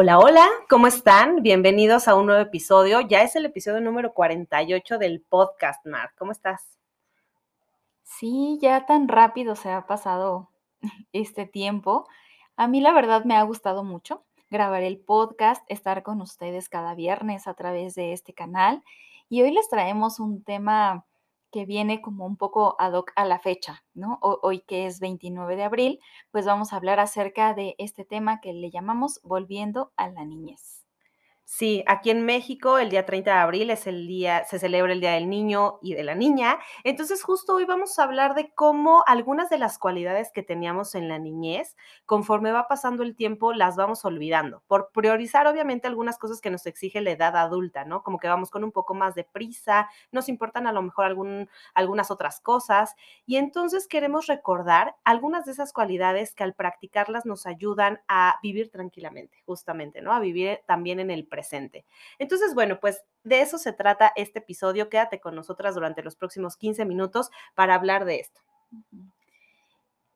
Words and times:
Hola, 0.00 0.20
hola, 0.20 0.46
¿cómo 0.70 0.86
están? 0.86 1.42
Bienvenidos 1.42 2.06
a 2.06 2.14
un 2.14 2.26
nuevo 2.26 2.40
episodio. 2.40 3.00
Ya 3.00 3.22
es 3.22 3.34
el 3.34 3.46
episodio 3.46 3.80
número 3.80 4.14
48 4.14 4.96
del 4.96 5.20
podcast, 5.20 5.84
Mar. 5.86 6.12
¿Cómo 6.16 6.30
estás? 6.30 6.78
Sí, 8.04 8.60
ya 8.62 8.86
tan 8.86 9.08
rápido 9.08 9.56
se 9.56 9.72
ha 9.72 9.88
pasado 9.88 10.50
este 11.12 11.46
tiempo. 11.46 12.06
A 12.54 12.68
mí 12.68 12.80
la 12.80 12.92
verdad 12.92 13.24
me 13.24 13.34
ha 13.34 13.42
gustado 13.42 13.82
mucho 13.82 14.22
grabar 14.50 14.84
el 14.84 15.00
podcast, 15.00 15.64
estar 15.68 16.04
con 16.04 16.20
ustedes 16.20 16.68
cada 16.68 16.94
viernes 16.94 17.48
a 17.48 17.54
través 17.54 17.96
de 17.96 18.12
este 18.12 18.32
canal. 18.32 18.84
Y 19.28 19.42
hoy 19.42 19.50
les 19.50 19.68
traemos 19.68 20.20
un 20.20 20.44
tema 20.44 21.06
que 21.50 21.64
viene 21.66 22.00
como 22.02 22.26
un 22.26 22.36
poco 22.36 22.76
ad 22.78 22.92
hoc 22.94 23.12
a 23.16 23.24
la 23.24 23.38
fecha, 23.38 23.84
¿no? 23.94 24.18
Hoy 24.22 24.60
que 24.60 24.86
es 24.86 25.00
29 25.00 25.56
de 25.56 25.64
abril, 25.64 26.00
pues 26.30 26.46
vamos 26.46 26.72
a 26.72 26.76
hablar 26.76 27.00
acerca 27.00 27.54
de 27.54 27.74
este 27.78 28.04
tema 28.04 28.40
que 28.40 28.52
le 28.52 28.70
llamamos 28.70 29.20
Volviendo 29.22 29.92
a 29.96 30.08
la 30.08 30.24
niñez. 30.24 30.77
Sí, 31.50 31.82
aquí 31.86 32.10
en 32.10 32.26
México 32.26 32.76
el 32.76 32.90
día 32.90 33.06
30 33.06 33.30
de 33.32 33.38
abril 33.38 33.70
es 33.70 33.86
el 33.86 34.06
día, 34.06 34.44
se 34.44 34.58
celebra 34.58 34.92
el 34.92 35.00
Día 35.00 35.12
del 35.12 35.30
Niño 35.30 35.78
y 35.80 35.94
de 35.94 36.04
la 36.04 36.14
Niña. 36.14 36.58
Entonces 36.84 37.22
justo 37.22 37.54
hoy 37.54 37.64
vamos 37.64 37.98
a 37.98 38.02
hablar 38.02 38.34
de 38.34 38.52
cómo 38.54 39.02
algunas 39.06 39.48
de 39.48 39.56
las 39.56 39.78
cualidades 39.78 40.30
que 40.30 40.42
teníamos 40.42 40.94
en 40.94 41.08
la 41.08 41.18
niñez, 41.18 41.74
conforme 42.04 42.52
va 42.52 42.68
pasando 42.68 43.02
el 43.02 43.16
tiempo, 43.16 43.54
las 43.54 43.76
vamos 43.76 44.04
olvidando, 44.04 44.62
por 44.66 44.90
priorizar 44.92 45.46
obviamente 45.46 45.88
algunas 45.88 46.18
cosas 46.18 46.42
que 46.42 46.50
nos 46.50 46.66
exige 46.66 47.00
la 47.00 47.12
edad 47.12 47.34
adulta, 47.34 47.86
¿no? 47.86 48.02
Como 48.02 48.18
que 48.18 48.28
vamos 48.28 48.50
con 48.50 48.62
un 48.62 48.70
poco 48.70 48.92
más 48.92 49.14
de 49.14 49.24
prisa, 49.24 49.88
nos 50.12 50.28
importan 50.28 50.66
a 50.66 50.72
lo 50.72 50.82
mejor 50.82 51.06
algún, 51.06 51.48
algunas 51.72 52.10
otras 52.10 52.40
cosas 52.40 52.94
y 53.24 53.36
entonces 53.36 53.88
queremos 53.88 54.26
recordar 54.26 54.96
algunas 55.02 55.46
de 55.46 55.52
esas 55.52 55.72
cualidades 55.72 56.34
que 56.34 56.44
al 56.44 56.52
practicarlas 56.54 57.24
nos 57.24 57.46
ayudan 57.46 58.02
a 58.06 58.38
vivir 58.42 58.70
tranquilamente, 58.70 59.38
justamente, 59.46 60.02
¿no? 60.02 60.12
A 60.12 60.20
vivir 60.20 60.60
también 60.66 61.00
en 61.00 61.10
el 61.10 61.26
presente 61.26 61.37
presente. 61.38 61.86
Entonces, 62.18 62.52
bueno, 62.52 62.80
pues 62.80 63.04
de 63.22 63.40
eso 63.40 63.58
se 63.58 63.72
trata 63.72 64.12
este 64.16 64.40
episodio. 64.40 64.88
Quédate 64.88 65.20
con 65.20 65.36
nosotras 65.36 65.76
durante 65.76 66.02
los 66.02 66.16
próximos 66.16 66.56
15 66.56 66.84
minutos 66.84 67.30
para 67.54 67.76
hablar 67.76 68.04
de 68.04 68.18
esto. 68.18 68.40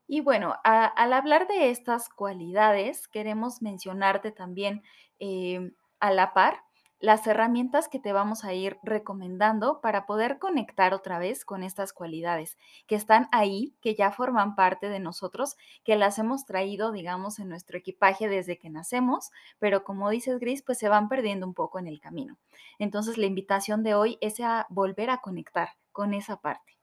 Y 0.09 0.21
bueno, 0.21 0.57
al 0.65 1.13
hablar 1.13 1.47
de 1.47 1.71
estas 1.71 2.09
cualidades, 2.09 3.07
queremos 3.07 3.63
mencionarte 3.63 4.33
también 4.33 4.83
eh, 5.21 5.71
a 6.01 6.11
la 6.11 6.35
par 6.35 6.65
las 7.03 7.27
herramientas 7.27 7.89
que 7.89 7.99
te 7.99 8.13
vamos 8.13 8.45
a 8.45 8.55
ir 8.55 8.79
recomendando 8.85 9.81
para 9.81 10.07
poder 10.07 10.39
conectar 10.39 10.95
otra 10.95 11.19
vez 11.19 11.45
con 11.45 11.65
estas 11.65 11.93
cualidades 11.93 12.57
que 12.87 12.95
están 12.95 13.29
ahí, 13.33 13.75
que 13.83 13.97
ya 13.97 14.13
forman 14.13 14.55
parte 14.55 14.89
de 14.89 15.01
nosotros, 15.01 15.57
que 15.83 15.97
las 15.97 16.21
hemos 16.21 16.47
traído, 16.47 16.93
digamos, 16.93 17.41
en 17.41 17.49
nuestro 17.49 17.77
equipaje 17.77 18.29
desde 18.29 18.57
que 18.57 18.71
nacemos, 18.71 19.33
pero 19.59 19.83
como 19.83 20.11
dices, 20.11 20.39
Gris, 20.39 20.63
pues 20.63 20.79
se 20.79 20.89
van 20.89 21.09
perdiendo 21.09 21.45
un 21.45 21.55
poco 21.55 21.81
en 21.81 21.89
el 21.89 22.01
camino. 22.01 22.39
Entonces, 22.79 23.19
la 23.19 23.27
invitación 23.27 23.83
de 23.83 23.97
hoy 23.97 24.17
es 24.21 24.39
a 24.39 24.69
volver 24.71 25.11
a 25.11 25.19
conectar 25.19 25.71
con 25.91 26.15
esa 26.15 26.37
parte. 26.37 26.79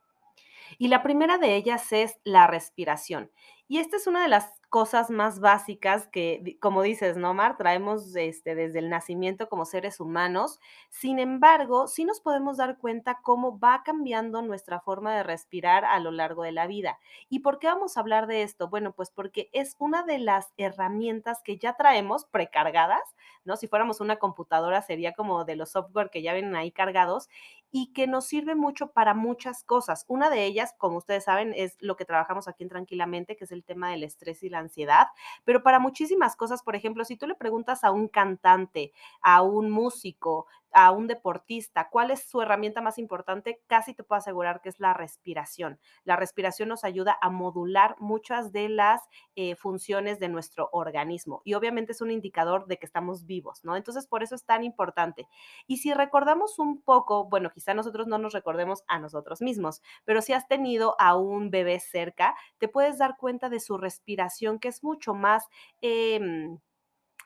Y 0.78 0.89
la 0.89 1.02
primera 1.02 1.38
de 1.38 1.56
ellas 1.56 1.94
es 1.94 2.20
la 2.26 2.45
respiración. 2.45 3.32
Y 3.72 3.78
esta 3.78 3.98
es 3.98 4.08
una 4.08 4.24
de 4.24 4.30
las 4.30 4.52
cosas 4.70 5.12
más 5.12 5.40
básicas 5.40 6.08
que, 6.08 6.58
como 6.60 6.82
dices, 6.82 7.18
¿no, 7.18 7.36
Mar? 7.36 7.56
Traemos 7.56 8.16
este, 8.16 8.56
desde 8.56 8.80
el 8.80 8.90
nacimiento 8.90 9.48
como 9.48 9.66
seres 9.66 10.00
humanos. 10.00 10.60
Sin 10.90 11.20
embargo, 11.20 11.88
sí 11.88 12.04
nos 12.04 12.20
podemos 12.20 12.58
dar 12.58 12.80
cuenta 12.80 13.20
cómo 13.22 13.60
va 13.60 13.84
cambiando 13.84 14.42
nuestra 14.42 14.80
forma 14.80 15.16
de 15.16 15.22
respirar 15.24 15.86
a 15.86 16.00
lo 16.00 16.10
largo 16.10 16.44
de 16.44 16.52
la 16.52 16.66
vida. 16.66 16.98
¿Y 17.30 17.40
por 17.40 17.60
qué 17.60 17.68
vamos 17.68 17.96
a 17.96 18.00
hablar 18.00 18.26
de 18.26 18.42
esto? 18.42 18.70
Bueno, 18.70 18.94
pues 18.94 19.12
porque 19.12 19.50
es 19.54 19.76
una 19.78 20.02
de 20.04 20.18
las 20.18 20.52
herramientas 20.58 21.42
que 21.44 21.58
ya 21.58 21.74
traemos 21.74 22.26
precargadas, 22.26 23.04
¿no? 23.44 23.56
Si 23.56 23.68
fuéramos 23.68 24.02
una 24.02 24.18
computadora 24.18 24.82
sería 24.82 25.14
como 25.14 25.46
de 25.46 25.56
los 25.56 25.72
software 25.72 26.10
que 26.10 26.24
ya 26.24 26.34
vienen 26.34 26.56
ahí 26.56 26.72
cargados 26.72 27.30
y 27.72 27.94
que 27.94 28.08
nos 28.08 28.26
sirve 28.26 28.56
mucho 28.56 28.92
para 28.92 29.14
muchas 29.14 29.64
cosas. 29.64 30.06
Una 30.08 30.30
de 30.30 30.46
ellas, 30.46 30.74
como 30.78 30.98
ustedes 30.98 31.26
saben, 31.26 31.54
es 31.56 31.76
lo 31.80 31.96
que 31.96 32.06
trabajamos 32.06 32.48
aquí 32.48 32.64
en 32.64 32.70
Tranquilamente, 32.70 33.36
que 33.36 33.46
es 33.46 33.52
el 33.52 33.58
tema 33.64 33.92
del 33.92 34.03
estrés 34.03 34.43
y 34.43 34.49
la 34.49 34.59
ansiedad, 34.59 35.08
pero 35.45 35.64
para 35.64 35.80
muchísimas 35.80 36.36
cosas, 36.36 36.64
por 36.64 36.75
ejemplo, 36.75 37.05
si 37.05 37.17
tú 37.17 37.27
le 37.27 37.36
preguntas 37.36 37.83
a 37.83 37.92
un 37.92 38.08
cantante, 38.08 38.92
a 39.21 39.42
un 39.42 39.70
músico, 39.70 40.47
a 40.74 40.92
un 40.92 41.08
deportista, 41.08 41.90
¿cuál 41.90 42.12
es 42.12 42.24
su 42.24 42.42
herramienta 42.42 42.82
más 42.82 42.98
importante? 42.98 43.62
Casi 43.68 43.94
te 43.94 44.04
puedo 44.04 44.18
asegurar 44.20 44.62
que 44.62 44.70
es 44.70 44.80
la 44.80 44.94
respiración. 44.94 45.80
La 46.04 46.16
respiración 46.16 46.70
nos 46.70 46.84
ayuda 46.84 47.18
a 47.22 47.30
modular 47.30 47.96
muchas 48.00 48.52
de 48.52 48.70
las 48.70 49.02
eh, 49.36 49.56
funciones 49.56 50.20
de 50.20 50.30
nuestro 50.30 50.70
organismo 50.72 51.42
y 51.44 51.54
obviamente 51.54 51.92
es 51.92 52.02
un 52.02 52.12
indicador 52.12 52.68
de 52.68 52.78
que 52.78 52.86
estamos 52.86 53.26
vivos, 53.26 53.64
¿no? 53.64 53.76
Entonces, 53.76 54.08
por 54.08 54.24
eso 54.24 54.36
es 54.36 54.46
tan 54.46 54.64
importante. 54.64 55.28
Y 55.68 55.78
si 55.78 55.94
recordamos 55.94 56.60
un 56.60 56.82
poco, 56.82 57.26
bueno, 57.26 57.52
quizá 57.52 57.74
nosotros 57.74 58.08
no 58.08 58.18
nos 58.18 58.34
recordemos 58.34 58.84
a 58.88 59.00
nosotros 59.00 59.42
mismos, 59.42 59.82
pero 60.06 60.22
si 60.22 60.34
has 60.34 60.48
tenido 60.48 60.96
a 61.00 61.16
un 61.16 61.50
bebé 61.50 61.80
cerca, 61.80 62.36
te 62.58 62.68
puedes 62.68 62.98
dar 62.98 63.18
cuenta 63.18 63.50
de 63.50 63.60
su 63.60 63.78
respiración, 63.78 64.60
que 64.60 64.68
es 64.70 64.84
mucho 64.84 65.14
más... 65.14 65.48
Em, 65.82 66.60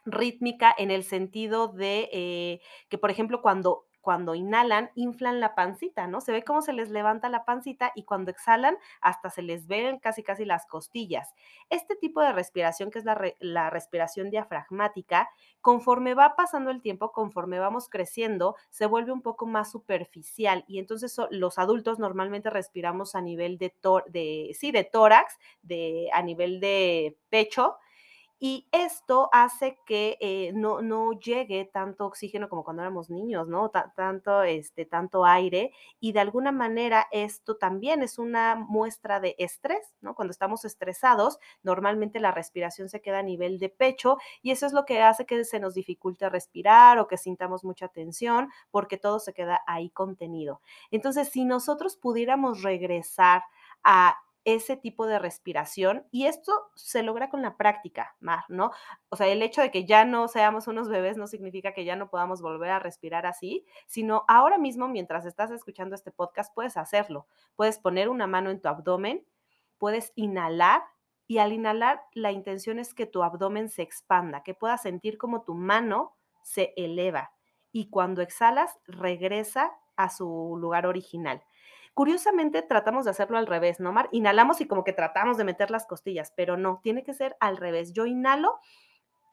rítmica 0.05 0.73
en 0.77 0.91
el 0.91 1.03
sentido 1.03 1.67
de 1.67 2.09
eh, 2.11 2.61
que, 2.89 2.97
por 2.97 3.11
ejemplo, 3.11 3.41
cuando 3.41 3.85
cuando 4.03 4.35
inhalan, 4.35 4.91
inflan 4.95 5.39
la 5.39 5.55
pancita, 5.55 6.07
¿no? 6.07 6.19
Se 6.19 6.33
ve 6.33 6.43
cómo 6.43 6.61
se 6.61 6.73
les 6.73 6.89
levanta 6.89 7.29
la 7.29 7.45
pancita 7.45 7.93
y 7.95 8.03
cuando 8.03 8.31
exhalan, 8.31 8.77
hasta 8.99 9.29
se 9.29 9.41
les 9.41 9.65
ven 9.65 9.97
casi 9.97 10.23
casi 10.23 10.43
las 10.43 10.65
costillas. 10.65 11.33
Este 11.69 11.95
tipo 11.95 12.19
de 12.19 12.33
respiración, 12.33 12.91
que 12.91 12.99
es 12.99 13.05
la, 13.05 13.17
la 13.39 13.69
respiración 13.69 14.29
diafragmática, 14.29 15.29
conforme 15.61 16.15
va 16.15 16.35
pasando 16.35 16.69
el 16.69 16.81
tiempo, 16.81 17.13
conforme 17.13 17.59
vamos 17.59 17.87
creciendo, 17.87 18.57
se 18.69 18.87
vuelve 18.87 19.13
un 19.13 19.21
poco 19.21 19.45
más 19.45 19.71
superficial 19.71 20.65
y 20.67 20.79
entonces 20.79 21.15
los 21.31 21.57
adultos 21.57 21.97
normalmente 21.97 22.49
respiramos 22.49 23.15
a 23.15 23.21
nivel 23.21 23.57
de, 23.57 23.73
de, 24.09 24.51
sí, 24.53 24.73
de 24.73 24.83
tórax, 24.83 25.37
de, 25.61 26.09
a 26.11 26.21
nivel 26.21 26.59
de 26.59 27.17
pecho, 27.29 27.77
y 28.45 28.67
esto 28.73 29.29
hace 29.31 29.79
que 29.85 30.17
eh, 30.19 30.51
no, 30.53 30.81
no, 30.81 31.13
llegue 31.13 31.63
tanto 31.63 32.05
oxígeno 32.05 32.49
como 32.49 32.65
cuando 32.65 32.81
éramos 32.81 33.09
niños, 33.09 33.47
¿no? 33.47 33.71
tanto, 33.95 34.43
este, 34.43 34.85
tanto 34.85 35.23
aire. 35.23 35.71
Y 36.01 36.11
de 36.11 36.19
alguna 36.19 36.51
manera 36.51 37.07
esto 37.13 37.55
también 37.55 38.03
es 38.03 38.19
una 38.19 38.55
muestra 38.55 39.21
de 39.21 39.37
estrés, 39.39 39.95
¿no? 40.01 40.13
Cuando 40.13 40.33
estamos 40.33 40.65
estresados, 40.65 41.39
normalmente 41.61 42.19
la 42.19 42.31
respiración 42.31 42.89
se 42.89 43.01
queda 43.01 43.19
a 43.19 43.23
nivel 43.23 43.59
de 43.59 43.69
pecho 43.69 44.17
y 44.41 44.51
eso 44.51 44.65
es 44.65 44.73
lo 44.73 44.83
que 44.83 45.01
hace 45.01 45.25
que 45.25 45.45
se 45.45 45.61
nos 45.61 45.73
dificulte 45.73 46.27
respirar 46.27 46.99
o 46.99 47.07
que 47.07 47.15
sintamos 47.15 47.63
mucha 47.63 47.87
tensión 47.87 48.49
porque 48.71 48.97
todo 48.97 49.19
se 49.19 49.33
queda 49.33 49.61
ahí 49.67 49.89
contenido. 49.89 50.59
Entonces, 50.91 51.29
si 51.29 51.45
nosotros 51.45 51.95
pudiéramos 51.95 52.61
regresar 52.61 53.43
a 53.85 54.17
ese 54.45 54.75
tipo 54.75 55.05
de 55.07 55.19
respiración 55.19 56.05
y 56.11 56.25
esto 56.25 56.51
se 56.75 57.03
logra 57.03 57.29
con 57.29 57.41
la 57.41 57.57
práctica, 57.57 58.15
Mar, 58.19 58.43
¿no? 58.49 58.71
O 59.09 59.15
sea, 59.15 59.27
el 59.27 59.41
hecho 59.41 59.61
de 59.61 59.71
que 59.71 59.85
ya 59.85 60.05
no 60.05 60.27
seamos 60.27 60.67
unos 60.67 60.89
bebés 60.89 61.17
no 61.17 61.27
significa 61.27 61.73
que 61.73 61.85
ya 61.85 61.95
no 61.95 62.09
podamos 62.09 62.41
volver 62.41 62.71
a 62.71 62.79
respirar 62.79 63.25
así, 63.25 63.65
sino 63.87 64.25
ahora 64.27 64.57
mismo 64.57 64.87
mientras 64.87 65.25
estás 65.25 65.51
escuchando 65.51 65.95
este 65.95 66.11
podcast 66.11 66.53
puedes 66.53 66.77
hacerlo. 66.77 67.27
Puedes 67.55 67.79
poner 67.79 68.09
una 68.09 68.27
mano 68.27 68.49
en 68.49 68.61
tu 68.61 68.67
abdomen, 68.67 69.25
puedes 69.77 70.11
inhalar 70.15 70.83
y 71.27 71.37
al 71.37 71.53
inhalar 71.53 72.01
la 72.13 72.31
intención 72.31 72.79
es 72.79 72.93
que 72.93 73.05
tu 73.05 73.23
abdomen 73.23 73.69
se 73.69 73.81
expanda, 73.81 74.43
que 74.43 74.53
puedas 74.53 74.81
sentir 74.81 75.17
como 75.17 75.43
tu 75.43 75.55
mano 75.55 76.17
se 76.43 76.73
eleva 76.75 77.31
y 77.71 77.89
cuando 77.89 78.21
exhalas 78.21 78.77
regresa 78.85 79.71
a 79.95 80.09
su 80.09 80.57
lugar 80.57 80.85
original. 80.85 81.43
Curiosamente 81.93 82.63
tratamos 82.63 83.05
de 83.05 83.11
hacerlo 83.11 83.37
al 83.37 83.47
revés, 83.47 83.79
¿no, 83.79 83.91
Mar? 83.91 84.09
Inhalamos 84.11 84.61
y 84.61 84.67
como 84.67 84.83
que 84.83 84.93
tratamos 84.93 85.37
de 85.37 85.43
meter 85.43 85.69
las 85.69 85.85
costillas, 85.85 86.33
pero 86.35 86.57
no, 86.57 86.79
tiene 86.81 87.03
que 87.03 87.13
ser 87.13 87.35
al 87.39 87.57
revés. 87.57 87.93
Yo 87.93 88.05
inhalo 88.05 88.59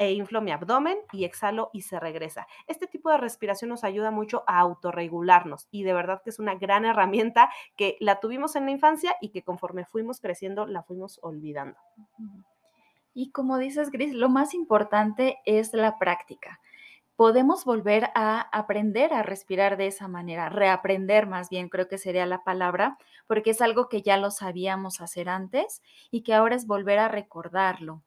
e 0.01 0.13
inflo 0.13 0.41
mi 0.41 0.51
abdomen 0.51 0.99
y 1.13 1.25
exhalo 1.25 1.71
y 1.73 1.83
se 1.83 2.01
regresa. 2.01 2.47
Este 2.67 2.87
tipo 2.87 3.11
de 3.11 3.19
respiración 3.19 3.69
nos 3.69 3.85
ayuda 3.85 4.11
mucho 4.11 4.45
a 4.47 4.59
autorregularnos 4.59 5.69
y 5.71 5.85
de 5.85 5.93
verdad 5.93 6.23
que 6.23 6.31
es 6.31 6.39
una 6.39 6.55
gran 6.55 6.85
herramienta 6.87 7.51
que 7.77 7.97
la 8.01 8.21
tuvimos 8.21 8.57
en 8.57 8.65
la 8.65 8.73
infancia 8.73 9.15
y 9.21 9.31
que 9.31 9.43
conforme 9.43 9.85
fuimos 9.85 10.21
creciendo 10.21 10.67
la 10.67 10.83
fuimos 10.83 11.19
olvidando. 11.23 11.79
Y 13.13 13.31
como 13.33 13.59
dices, 13.59 13.91
Gris, 13.91 14.15
lo 14.15 14.29
más 14.29 14.55
importante 14.55 15.39
es 15.45 15.75
la 15.75 15.99
práctica 15.99 16.61
podemos 17.21 17.67
volver 17.67 18.09
a 18.15 18.41
aprender 18.41 19.13
a 19.13 19.23
respirar 19.23 19.77
de 19.77 19.89
esa 19.89 20.09
manera, 20.09 20.49
reaprender 20.49 21.27
más 21.27 21.51
bien, 21.51 21.69
creo 21.69 21.87
que 21.87 21.99
sería 21.99 22.25
la 22.25 22.45
palabra, 22.45 22.97
porque 23.27 23.51
es 23.51 23.61
algo 23.61 23.91
que 23.91 24.01
ya 24.01 24.17
lo 24.17 24.31
sabíamos 24.31 25.03
hacer 25.03 25.29
antes 25.29 25.83
y 26.11 26.23
que 26.23 26.33
ahora 26.33 26.57
es 26.57 26.67
volver 26.67 26.99
a 26.99 27.09
recordarlo. 27.09 28.03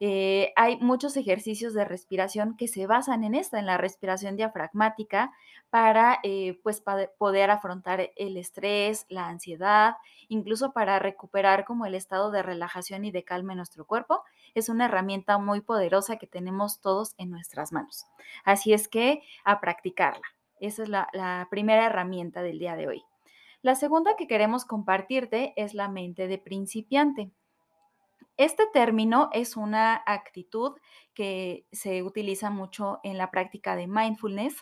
Eh, 0.00 0.52
hay 0.56 0.78
muchos 0.80 1.16
ejercicios 1.16 1.74
de 1.74 1.84
respiración 1.84 2.56
que 2.56 2.68
se 2.68 2.86
basan 2.86 3.24
en 3.24 3.34
esta, 3.34 3.58
en 3.58 3.66
la 3.66 3.78
respiración 3.78 4.36
diafragmática, 4.36 5.32
para 5.70 6.20
eh, 6.22 6.60
pues, 6.62 6.82
poder 7.18 7.50
afrontar 7.50 8.10
el 8.16 8.36
estrés, 8.36 9.06
la 9.08 9.26
ansiedad, 9.26 9.96
incluso 10.28 10.72
para 10.72 10.98
recuperar 10.98 11.64
como 11.64 11.86
el 11.86 11.94
estado 11.94 12.30
de 12.30 12.42
relajación 12.42 13.04
y 13.04 13.10
de 13.10 13.24
calma 13.24 13.52
en 13.52 13.58
nuestro 13.58 13.84
cuerpo. 13.84 14.22
Es 14.54 14.68
una 14.68 14.86
herramienta 14.86 15.38
muy 15.38 15.60
poderosa 15.60 16.16
que 16.16 16.26
tenemos 16.26 16.80
todos 16.80 17.14
en 17.18 17.30
nuestras 17.30 17.72
manos. 17.72 18.06
Así 18.44 18.72
es 18.72 18.88
que 18.88 19.22
a 19.44 19.60
practicarla. 19.60 20.24
Esa 20.60 20.84
es 20.84 20.88
la, 20.88 21.08
la 21.12 21.48
primera 21.50 21.86
herramienta 21.86 22.42
del 22.42 22.58
día 22.58 22.76
de 22.76 22.88
hoy. 22.88 23.02
La 23.62 23.74
segunda 23.74 24.14
que 24.16 24.26
queremos 24.26 24.64
compartirte 24.64 25.54
es 25.56 25.74
la 25.74 25.88
mente 25.88 26.28
de 26.28 26.38
principiante. 26.38 27.32
Este 28.36 28.64
término 28.72 29.30
es 29.32 29.56
una 29.56 30.02
actitud 30.06 30.72
que 31.14 31.66
se 31.70 32.02
utiliza 32.02 32.50
mucho 32.50 32.98
en 33.04 33.16
la 33.16 33.30
práctica 33.30 33.76
de 33.76 33.86
mindfulness 33.86 34.56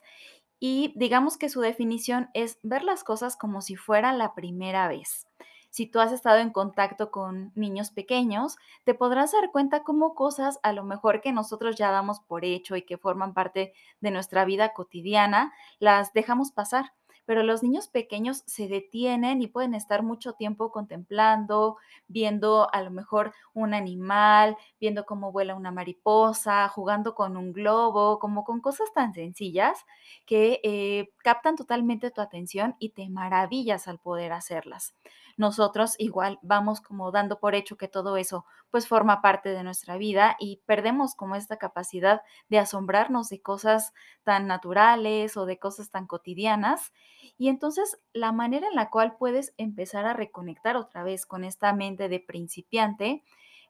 y 0.61 0.93
digamos 0.95 1.39
que 1.39 1.49
su 1.49 1.61
definición 1.61 2.31
es 2.35 2.59
ver 2.63 2.85
las 2.85 3.03
cosas 3.03 3.37
como 3.37 3.63
si 3.63 3.77
fuera 3.77 4.13
la 4.13 4.35
primera 4.35 4.89
vez. 4.89 5.27
Si 5.71 5.87
tú 5.87 6.01
has 6.01 6.13
estado 6.13 6.37
en 6.37 6.51
contacto 6.51 7.11
con 7.11 7.51
niños 7.55 7.91
pequeños, 7.91 8.57
te 8.85 8.93
podrás 8.93 9.33
dar 9.33 9.51
cuenta 9.51 9.83
cómo 9.85 10.15
cosas 10.15 10.61
a 10.63 10.75
lo 10.75 10.85
mejor 10.85 11.23
que 11.23 11.33
nosotros 11.33 11.77
ya 11.77 11.91
damos 11.91 12.21
por 12.21 12.45
hecho 12.45 12.77
y 12.77 12.83
que 12.83 12.99
forman 12.99 13.33
parte 13.33 13.73
de 14.01 14.11
nuestra 14.11 14.45
vida 14.45 14.75
cotidiana, 14.75 15.55
las 15.79 16.13
dejamos 16.13 16.53
pasar 16.53 16.93
pero 17.25 17.43
los 17.43 17.63
niños 17.63 17.89
pequeños 17.89 18.43
se 18.47 18.69
detienen 18.69 19.43
y 19.43 19.47
pueden 19.47 19.75
estar 19.75 20.03
mucho 20.03 20.33
tiempo 20.35 20.71
contemplando, 20.71 21.77
viendo 22.09 22.69
a 22.73 22.83
lo 22.83 22.91
mejor 22.91 23.33
un 23.55 23.75
animal, 23.75 24.57
viendo 24.81 25.05
cómo 25.07 25.33
vuela 25.33 25.55
una 25.55 25.71
mariposa, 25.71 26.69
jugando 26.69 27.15
con 27.15 27.37
un 27.37 27.53
globo, 27.53 28.19
como 28.19 28.45
con 28.45 28.61
cosas 28.61 28.93
tan 28.95 29.15
sencillas 29.15 29.85
que 30.27 30.61
eh, 30.65 31.13
captan 31.19 31.57
totalmente 31.57 32.11
tu 32.11 32.21
atención 32.21 32.77
y 32.79 32.91
te 32.91 33.09
maravillas 33.09 33.89
al 33.89 33.99
poder 33.99 34.33
hacerlas 34.33 34.95
nosotros 35.37 35.95
igual 35.99 36.39
vamos 36.43 36.81
como 36.81 37.11
dando 37.11 37.39
por 37.39 37.55
hecho 37.55 37.77
que 37.77 37.89
todo 37.89 38.17
eso 38.17 38.45
pues 38.71 38.89
forma 38.89 39.21
parte 39.23 39.51
de 39.51 39.63
nuestra 39.63 39.97
vida 39.97 40.37
y 40.39 40.63
perdemos 40.67 41.15
como 41.15 41.37
esta 41.37 41.59
capacidad 41.59 42.23
de 42.49 42.59
asombrarnos 42.59 43.29
de 43.29 43.43
cosas 43.43 43.93
tan 44.25 44.47
naturales 44.47 45.37
o 45.37 45.47
de 45.47 45.59
cosas 45.59 45.91
tan 45.91 46.07
cotidianas. 46.07 46.93
Y 47.39 47.49
entonces 47.49 48.01
la 48.13 48.33
manera 48.33 48.67
en 48.69 48.77
la 48.77 48.91
cual 48.91 49.17
puedes 49.17 49.55
empezar 49.57 50.07
a 50.07 50.15
reconectar 50.15 50.77
otra 50.77 51.03
vez 51.05 51.27
con 51.27 51.45
esta 51.45 51.73
mente 51.73 52.09
de 52.09 52.21
principiante 52.21 53.23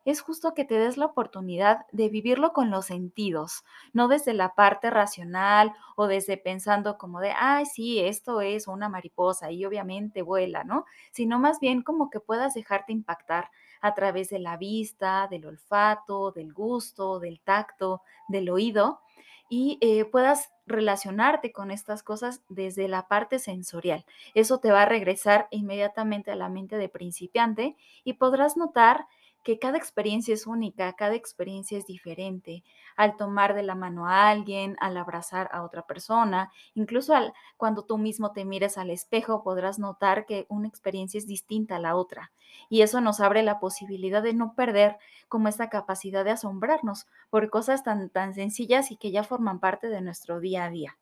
es 0.05 0.21
justo 0.21 0.55
que 0.55 0.65
te 0.65 0.79
des 0.79 0.97
la 0.97 1.07
oportunidad 1.07 1.87
de 1.93 2.09
vivirlo 2.09 2.53
con 2.53 2.71
los 2.71 2.87
sentidos, 2.87 3.65
no 3.93 4.09
desde 4.09 4.35
la 4.35 4.55
parte 4.55 4.91
racional 4.91 5.75
o 5.97 6.07
desde 6.07 6.37
pensando 6.37 6.99
como 6.99 7.21
de, 7.21 7.33
ay, 7.37 7.67
sí, 7.67 8.01
esto 8.01 8.41
es 8.41 8.69
una 8.69 8.89
mariposa 8.89 9.51
y 9.51 9.65
obviamente 9.65 10.23
vuela, 10.23 10.65
¿no? 10.65 10.85
Sino 11.13 11.39
más 11.39 11.61
bien 11.61 11.83
como 11.83 12.11
que 12.11 12.21
puedas 12.21 12.55
dejarte 12.55 12.93
impactar 12.93 13.51
a 13.81 13.95
través 13.95 14.31
de 14.31 14.39
la 14.39 14.57
vista, 14.57 15.27
del 15.31 15.47
olfato, 15.47 16.31
del 16.33 16.53
gusto, 16.53 17.19
del 17.19 17.41
tacto, 17.41 18.03
del 18.29 18.51
oído 18.51 19.01
y 19.49 19.77
eh, 19.83 20.07
puedas 20.07 20.51
relacionarte 20.65 21.53
con 21.53 21.71
estas 21.71 22.03
cosas 22.03 22.43
desde 22.49 22.89
la 22.89 23.07
parte 23.09 23.39
sensorial. 23.39 24.07
Eso 24.35 24.61
te 24.61 24.71
va 24.73 24.83
a 24.83 24.87
regresar 24.87 25.49
inmediatamente 25.51 26.31
a 26.31 26.37
la 26.37 26.49
mente 26.49 26.77
de 26.77 26.89
principiante 26.89 27.77
y 28.03 28.15
podrás 28.15 28.57
notar 28.57 29.07
que 29.43 29.59
cada 29.59 29.79
experiencia 29.79 30.35
es 30.35 30.47
única, 30.47 30.93
cada 30.95 31.15
experiencia 31.15 31.79
es 31.79 31.87
diferente. 31.87 32.63
Al 32.97 33.17
tomar 33.17 33.55
de 33.55 33.63
la 33.63 33.75
mano 33.75 34.07
a 34.07 34.29
alguien, 34.29 34.77
al 34.81 34.97
abrazar 34.97 35.49
a 35.53 35.63
otra 35.63 35.83
persona, 35.83 36.51
incluso 36.75 37.15
al, 37.15 37.33
cuando 37.57 37.85
tú 37.85 37.99
mismo 37.99 38.33
te 38.33 38.45
mires 38.45 38.79
al 38.79 38.91
espejo, 38.91 39.43
podrás 39.43 39.79
notar 39.79 40.27
que 40.27 40.47
una 40.49 40.69
experiencia 40.69 41.19
es 41.19 41.27
distinta 41.27 41.77
a 41.77 41.81
la 41.81 41.97
otra. 41.97 42.33
Y 42.69 42.83
eso 42.83 43.01
nos 43.01 43.21
abre 43.21 43.43
la 43.43 43.59
posibilidad 43.59 44.23
de 44.23 44.35
no 44.35 44.55
perder 44.55 44.99
como 45.29 45.49
esta 45.49 45.69
capacidad 45.71 46.25
de 46.25 46.33
asombrarnos 46.33 47.07
por 47.31 47.51
cosas 47.51 47.83
tan, 47.83 48.11
tan 48.11 48.35
sencillas 48.35 48.91
y 48.91 48.97
que 48.97 49.11
ya 49.11 49.25
forman 49.25 49.59
parte 49.59 49.89
de 49.89 50.01
nuestro 50.01 50.41
día 50.41 50.65
a 50.65 50.71
día. 50.71 50.97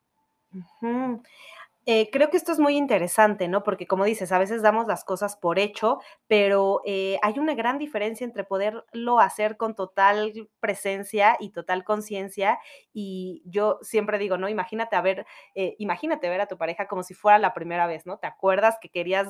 Eh, 1.92 2.08
creo 2.12 2.30
que 2.30 2.36
esto 2.36 2.52
es 2.52 2.60
muy 2.60 2.76
interesante, 2.76 3.48
¿no? 3.48 3.64
Porque 3.64 3.88
como 3.88 4.04
dices, 4.04 4.30
a 4.30 4.38
veces 4.38 4.62
damos 4.62 4.86
las 4.86 5.02
cosas 5.02 5.36
por 5.36 5.58
hecho, 5.58 5.98
pero 6.28 6.82
eh, 6.86 7.18
hay 7.20 7.40
una 7.40 7.56
gran 7.56 7.78
diferencia 7.78 8.24
entre 8.24 8.44
poderlo 8.44 9.18
hacer 9.18 9.56
con 9.56 9.74
total 9.74 10.48
presencia 10.60 11.36
y 11.40 11.50
total 11.50 11.82
conciencia. 11.82 12.60
Y 12.92 13.42
yo 13.44 13.80
siempre 13.82 14.18
digo, 14.18 14.38
¿no? 14.38 14.48
Imagínate 14.48 14.94
a 14.94 15.00
ver, 15.00 15.26
eh, 15.56 15.74
imagínate 15.80 16.28
ver 16.28 16.40
a 16.40 16.46
tu 16.46 16.56
pareja 16.56 16.86
como 16.86 17.02
si 17.02 17.12
fuera 17.14 17.38
la 17.38 17.54
primera 17.54 17.88
vez, 17.88 18.06
¿no? 18.06 18.18
¿Te 18.18 18.28
acuerdas 18.28 18.78
que 18.80 18.88
querías 18.90 19.26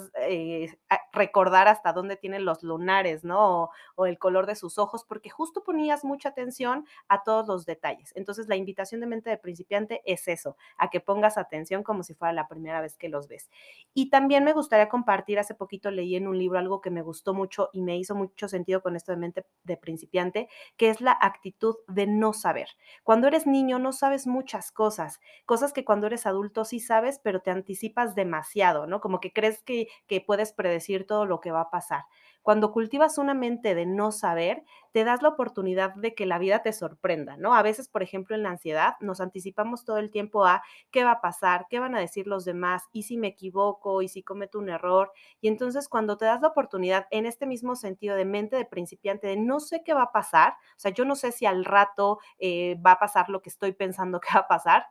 recordar 1.14 1.66
hasta 1.66 1.94
dónde 1.94 2.16
tienen 2.16 2.44
los 2.44 2.62
lunares, 2.62 3.24
¿no? 3.24 3.62
O, 3.62 3.70
o 3.94 4.04
el 4.04 4.18
color 4.18 4.44
de 4.44 4.54
sus 4.54 4.76
ojos, 4.76 5.06
porque 5.08 5.30
justo 5.30 5.64
ponías 5.64 6.04
mucha 6.04 6.28
atención 6.28 6.86
a 7.08 7.22
todos 7.22 7.48
los 7.48 7.64
detalles. 7.64 8.12
Entonces, 8.16 8.48
la 8.48 8.56
invitación 8.56 9.00
de 9.00 9.06
mente 9.06 9.30
de 9.30 9.38
principiante 9.38 10.02
es 10.04 10.28
eso, 10.28 10.58
a 10.76 10.90
que 10.90 11.00
pongas 11.00 11.38
atención 11.38 11.82
como 11.82 12.02
si 12.02 12.12
fuera 12.12 12.34
la 12.34 12.49
primera 12.50 12.82
vez 12.82 12.98
que 12.98 13.08
los 13.08 13.28
ves. 13.28 13.48
Y 13.94 14.10
también 14.10 14.44
me 14.44 14.52
gustaría 14.52 14.88
compartir, 14.90 15.38
hace 15.38 15.54
poquito 15.54 15.90
leí 15.90 16.16
en 16.16 16.28
un 16.28 16.38
libro 16.38 16.58
algo 16.58 16.80
que 16.82 16.90
me 16.90 17.02
gustó 17.02 17.34
mucho 17.34 17.70
y 17.72 17.82
me 17.82 17.96
hizo 17.96 18.14
mucho 18.14 18.48
sentido 18.48 18.82
con 18.82 18.96
esto 18.96 19.12
de 19.12 19.18
mente 19.18 19.46
de 19.64 19.76
principiante, 19.78 20.48
que 20.76 20.90
es 20.90 21.00
la 21.00 21.16
actitud 21.20 21.76
de 21.88 22.06
no 22.06 22.32
saber. 22.34 22.68
Cuando 23.02 23.28
eres 23.28 23.46
niño 23.46 23.78
no 23.78 23.92
sabes 23.92 24.26
muchas 24.26 24.72
cosas, 24.72 25.20
cosas 25.46 25.72
que 25.72 25.84
cuando 25.84 26.06
eres 26.06 26.26
adulto 26.26 26.64
sí 26.64 26.80
sabes, 26.80 27.18
pero 27.22 27.40
te 27.40 27.50
anticipas 27.50 28.14
demasiado, 28.14 28.86
¿no? 28.86 29.00
Como 29.00 29.20
que 29.20 29.32
crees 29.32 29.62
que, 29.62 29.88
que 30.06 30.20
puedes 30.20 30.52
predecir 30.52 31.06
todo 31.06 31.26
lo 31.26 31.40
que 31.40 31.50
va 31.52 31.62
a 31.62 31.70
pasar. 31.70 32.04
Cuando 32.42 32.72
cultivas 32.72 33.18
una 33.18 33.34
mente 33.34 33.74
de 33.74 33.86
no 33.86 34.12
saber, 34.12 34.64
te 34.92 35.04
das 35.04 35.22
la 35.22 35.28
oportunidad 35.30 35.94
de 35.94 36.14
que 36.14 36.26
la 36.26 36.38
vida 36.38 36.62
te 36.62 36.72
sorprenda, 36.72 37.36
¿no? 37.36 37.54
A 37.54 37.62
veces, 37.62 37.88
por 37.88 38.02
ejemplo, 38.02 38.34
en 38.34 38.42
la 38.42 38.50
ansiedad 38.50 38.94
nos 39.00 39.20
anticipamos 39.20 39.84
todo 39.84 39.98
el 39.98 40.10
tiempo 40.10 40.44
a 40.46 40.62
qué 40.90 41.04
va 41.04 41.12
a 41.12 41.20
pasar, 41.20 41.66
qué 41.70 41.78
van 41.78 41.94
a 41.94 42.00
decir 42.00 42.26
los 42.26 42.44
demás, 42.44 42.82
y 42.92 43.04
si 43.04 43.16
me 43.16 43.28
equivoco, 43.28 44.02
y 44.02 44.08
si 44.08 44.22
cometo 44.22 44.58
un 44.58 44.68
error. 44.70 45.12
Y 45.40 45.48
entonces 45.48 45.88
cuando 45.88 46.16
te 46.16 46.24
das 46.24 46.40
la 46.40 46.48
oportunidad 46.48 47.06
en 47.10 47.26
este 47.26 47.46
mismo 47.46 47.76
sentido 47.76 48.16
de 48.16 48.24
mente 48.24 48.56
de 48.56 48.64
principiante, 48.64 49.26
de 49.28 49.36
no 49.36 49.60
sé 49.60 49.82
qué 49.84 49.94
va 49.94 50.02
a 50.04 50.12
pasar, 50.12 50.52
o 50.52 50.78
sea, 50.78 50.92
yo 50.92 51.04
no 51.04 51.14
sé 51.14 51.32
si 51.32 51.46
al 51.46 51.64
rato 51.64 52.18
eh, 52.38 52.76
va 52.84 52.92
a 52.92 52.98
pasar 52.98 53.28
lo 53.28 53.42
que 53.42 53.50
estoy 53.50 53.72
pensando 53.72 54.20
que 54.20 54.28
va 54.34 54.40
a 54.40 54.48
pasar, 54.48 54.86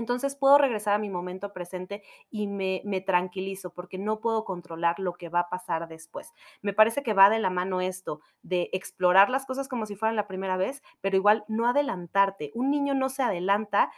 entonces 0.00 0.36
puedo 0.36 0.58
regresar 0.58 0.94
a 0.94 0.98
mi 0.98 1.10
momento 1.10 1.52
presente 1.52 2.02
y 2.30 2.46
me, 2.46 2.82
me, 2.84 3.00
tranquilizo 3.00 3.72
porque 3.72 3.98
no 3.98 4.20
puedo 4.20 4.44
controlar 4.44 4.98
lo 4.98 5.14
que 5.14 5.28
va 5.28 5.40
a 5.40 5.48
pasar 5.48 5.88
después. 5.88 6.32
Me 6.62 6.72
parece 6.72 7.02
que 7.02 7.14
va 7.14 7.30
de 7.30 7.38
la 7.38 7.50
mano 7.50 7.80
esto 7.80 8.20
de 8.42 8.70
explorar 8.72 9.30
las 9.30 9.46
cosas 9.46 9.68
como 9.68 9.86
si 9.86 9.96
fueran 9.96 10.16
la 10.16 10.26
primera 10.26 10.56
vez, 10.56 10.82
pero 11.00 11.16
igual 11.16 11.44
no 11.48 11.66
adelantarte. 11.66 12.50
Un 12.54 12.70
niño 12.70 12.94
no 12.94 13.08
se 13.08 13.22
adelanta 13.22 13.90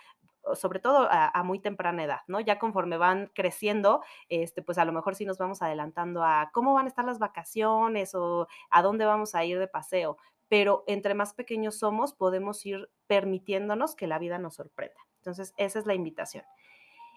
sobre 0.54 0.80
todo 0.80 1.08
a, 1.10 1.42
muy 1.42 1.58
temprana 1.58 2.04
edad, 2.04 2.20
¿no? 2.26 2.40
Ya 2.40 2.58
conforme 2.58 2.96
van 2.96 3.30
creciendo, 3.34 4.02
este, 4.28 4.62
pues 4.62 4.78
a 4.78 4.84
lo 4.84 4.92
mejor 4.92 5.14
sí 5.14 5.24
nos 5.24 5.38
vamos 5.38 5.62
adelantando 5.62 6.24
a 6.24 6.50
cómo 6.52 6.74
van 6.74 6.86
a 6.86 6.88
estar 6.88 7.04
las 7.04 7.18
vacaciones 7.18 8.14
o 8.14 8.48
a 8.70 8.82
dónde 8.82 9.04
vamos 9.04 9.34
a 9.34 9.44
ir 9.44 9.58
de 9.58 9.68
paseo, 9.68 10.16
pero 10.48 10.84
entre 10.86 11.14
más 11.14 11.34
pequeños 11.34 11.78
somos, 11.78 12.14
podemos 12.14 12.64
ir 12.66 12.90
permitiéndonos 13.06 13.94
que 13.94 14.06
la 14.06 14.18
vida 14.18 14.38
nos 14.38 14.54
sorprenda. 14.54 15.00
Entonces, 15.20 15.54
esa 15.56 15.78
es 15.78 15.86
la 15.86 15.94
invitación. 15.94 16.44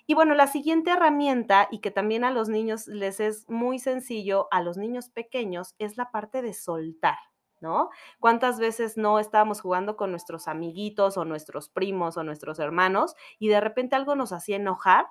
Y 0.05 0.15
bueno, 0.15 0.35
la 0.35 0.47
siguiente 0.47 0.91
herramienta, 0.91 1.69
y 1.71 1.79
que 1.79 1.89
también 1.89 2.25
a 2.25 2.31
los 2.31 2.49
niños 2.49 2.87
les 2.87 3.21
es 3.21 3.49
muy 3.49 3.79
sencillo, 3.79 4.47
a 4.51 4.61
los 4.61 4.77
niños 4.77 5.09
pequeños, 5.09 5.75
es 5.79 5.95
la 5.95 6.11
parte 6.11 6.41
de 6.41 6.53
soltar, 6.53 7.17
¿no? 7.61 7.89
¿Cuántas 8.19 8.59
veces 8.59 8.97
no 8.97 9.19
estábamos 9.19 9.61
jugando 9.61 9.95
con 9.95 10.11
nuestros 10.11 10.49
amiguitos 10.49 11.17
o 11.17 11.23
nuestros 11.23 11.69
primos 11.69 12.17
o 12.17 12.23
nuestros 12.23 12.59
hermanos 12.59 13.15
y 13.39 13.47
de 13.47 13.61
repente 13.61 13.95
algo 13.95 14.15
nos 14.15 14.33
hacía 14.33 14.57
enojar? 14.57 15.05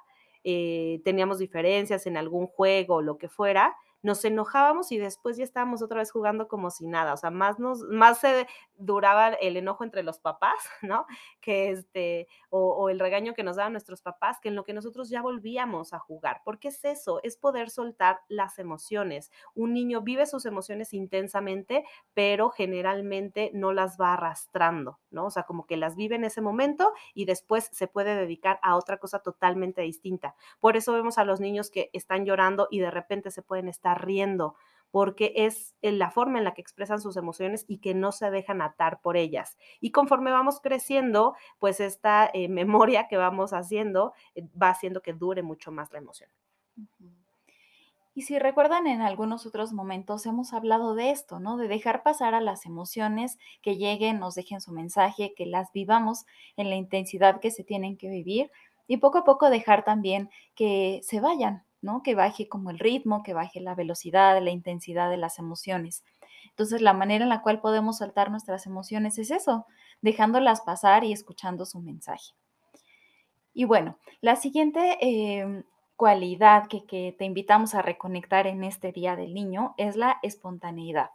Eh, 0.44 1.00
teníamos 1.04 1.38
diferencias 1.38 2.06
en 2.06 2.18
algún 2.18 2.46
juego 2.46 3.00
lo 3.00 3.16
que 3.16 3.30
fuera, 3.30 3.74
nos 4.02 4.24
enojábamos 4.24 4.92
y 4.92 4.98
después 4.98 5.36
ya 5.36 5.44
estábamos 5.44 5.82
otra 5.82 5.98
vez 5.98 6.10
jugando 6.10 6.48
como 6.48 6.70
si 6.70 6.86
nada, 6.86 7.14
o 7.14 7.16
sea, 7.16 7.30
más 7.30 7.58
nos 7.58 7.82
más 7.84 8.18
se 8.18 8.46
duraba 8.76 9.28
el 9.28 9.56
enojo 9.56 9.84
entre 9.84 10.02
los 10.02 10.18
papás, 10.18 10.58
¿no? 10.82 11.06
Que 11.40 11.70
este, 11.70 12.28
o, 12.50 12.72
o 12.72 12.88
el 12.88 12.98
regaño 12.98 13.34
que 13.34 13.44
nos 13.44 13.56
daban 13.56 13.72
nuestros 13.72 14.02
papás, 14.02 14.38
que 14.40 14.48
en 14.48 14.56
lo 14.56 14.64
que 14.64 14.72
nosotros 14.74 15.08
ya 15.08 15.22
volvíamos 15.22 15.92
a 15.92 15.98
jugar. 15.98 16.42
Porque 16.44 16.68
es 16.68 16.84
eso, 16.84 17.20
es 17.22 17.36
poder 17.36 17.70
soltar 17.70 18.20
las 18.28 18.58
emociones. 18.58 19.30
Un 19.54 19.72
niño 19.72 20.02
vive 20.02 20.26
sus 20.26 20.46
emociones 20.46 20.92
intensamente, 20.92 21.84
pero 22.14 22.50
generalmente 22.50 23.50
no 23.54 23.72
las 23.72 23.98
va 24.00 24.14
arrastrando, 24.14 24.98
¿no? 25.10 25.26
O 25.26 25.30
sea, 25.30 25.44
como 25.44 25.66
que 25.66 25.76
las 25.76 25.96
vive 25.96 26.16
en 26.16 26.24
ese 26.24 26.40
momento 26.40 26.92
y 27.14 27.24
después 27.24 27.68
se 27.72 27.86
puede 27.86 28.16
dedicar 28.16 28.58
a 28.62 28.76
otra 28.76 28.98
cosa 28.98 29.20
totalmente 29.20 29.82
distinta. 29.82 30.34
Por 30.60 30.76
eso 30.76 30.92
vemos 30.92 31.18
a 31.18 31.24
los 31.24 31.40
niños 31.40 31.70
que 31.70 31.90
están 31.92 32.24
llorando 32.24 32.68
y 32.70 32.80
de 32.80 32.90
repente 32.90 33.30
se 33.30 33.42
pueden 33.42 33.68
estar 33.68 33.91
porque 34.92 35.32
es 35.34 35.74
la 35.80 36.10
forma 36.10 36.38
en 36.38 36.44
la 36.44 36.54
que 36.54 36.60
expresan 36.60 37.00
sus 37.00 37.16
emociones 37.16 37.64
y 37.66 37.78
que 37.78 37.94
no 37.94 38.12
se 38.12 38.30
dejan 38.30 38.60
atar 38.60 39.00
por 39.00 39.16
ellas. 39.16 39.56
Y 39.80 39.90
conforme 39.90 40.30
vamos 40.30 40.60
creciendo, 40.60 41.34
pues 41.58 41.80
esta 41.80 42.30
eh, 42.32 42.48
memoria 42.48 43.08
que 43.08 43.16
vamos 43.16 43.52
haciendo 43.52 44.12
eh, 44.34 44.46
va 44.60 44.68
haciendo 44.68 45.00
que 45.02 45.14
dure 45.14 45.42
mucho 45.42 45.72
más 45.72 45.90
la 45.92 45.98
emoción. 45.98 46.30
Y 48.14 48.22
si 48.22 48.38
recuerdan, 48.38 48.86
en 48.86 49.00
algunos 49.00 49.46
otros 49.46 49.72
momentos 49.72 50.26
hemos 50.26 50.52
hablado 50.52 50.94
de 50.94 51.10
esto, 51.10 51.40
¿no? 51.40 51.56
De 51.56 51.66
dejar 51.66 52.02
pasar 52.02 52.34
a 52.34 52.42
las 52.42 52.66
emociones 52.66 53.38
que 53.62 53.76
lleguen, 53.76 54.18
nos 54.18 54.34
dejen 54.34 54.60
su 54.60 54.72
mensaje, 54.72 55.32
que 55.34 55.46
las 55.46 55.72
vivamos 55.72 56.26
en 56.58 56.68
la 56.68 56.76
intensidad 56.76 57.40
que 57.40 57.50
se 57.50 57.64
tienen 57.64 57.96
que 57.96 58.10
vivir 58.10 58.50
y 58.86 58.98
poco 58.98 59.18
a 59.18 59.24
poco 59.24 59.48
dejar 59.48 59.84
también 59.84 60.28
que 60.54 61.00
se 61.02 61.20
vayan, 61.20 61.64
¿no? 61.82 62.02
Que 62.02 62.14
baje 62.14 62.48
como 62.48 62.70
el 62.70 62.78
ritmo, 62.78 63.22
que 63.22 63.34
baje 63.34 63.60
la 63.60 63.74
velocidad, 63.74 64.40
la 64.40 64.50
intensidad 64.50 65.10
de 65.10 65.18
las 65.18 65.38
emociones. 65.38 66.04
Entonces, 66.48 66.80
la 66.80 66.92
manera 66.92 67.24
en 67.24 67.28
la 67.28 67.42
cual 67.42 67.60
podemos 67.60 67.98
soltar 67.98 68.30
nuestras 68.30 68.66
emociones 68.66 69.18
es 69.18 69.30
eso, 69.30 69.66
dejándolas 70.00 70.62
pasar 70.62 71.04
y 71.04 71.12
escuchando 71.12 71.66
su 71.66 71.80
mensaje. 71.80 72.32
Y 73.52 73.64
bueno, 73.64 73.98
la 74.20 74.36
siguiente 74.36 74.98
em, 75.00 75.64
cualidad 75.96 76.68
que, 76.68 76.86
que, 76.86 77.14
te 77.18 77.24
invitamos 77.24 77.74
a 77.74 77.82
reconectar 77.82 78.46
en 78.46 78.64
este 78.64 78.92
Día 78.92 79.16
del 79.16 79.34
Niño 79.34 79.74
es 79.76 79.96
la 79.96 80.18
espontaneidad. 80.22 81.10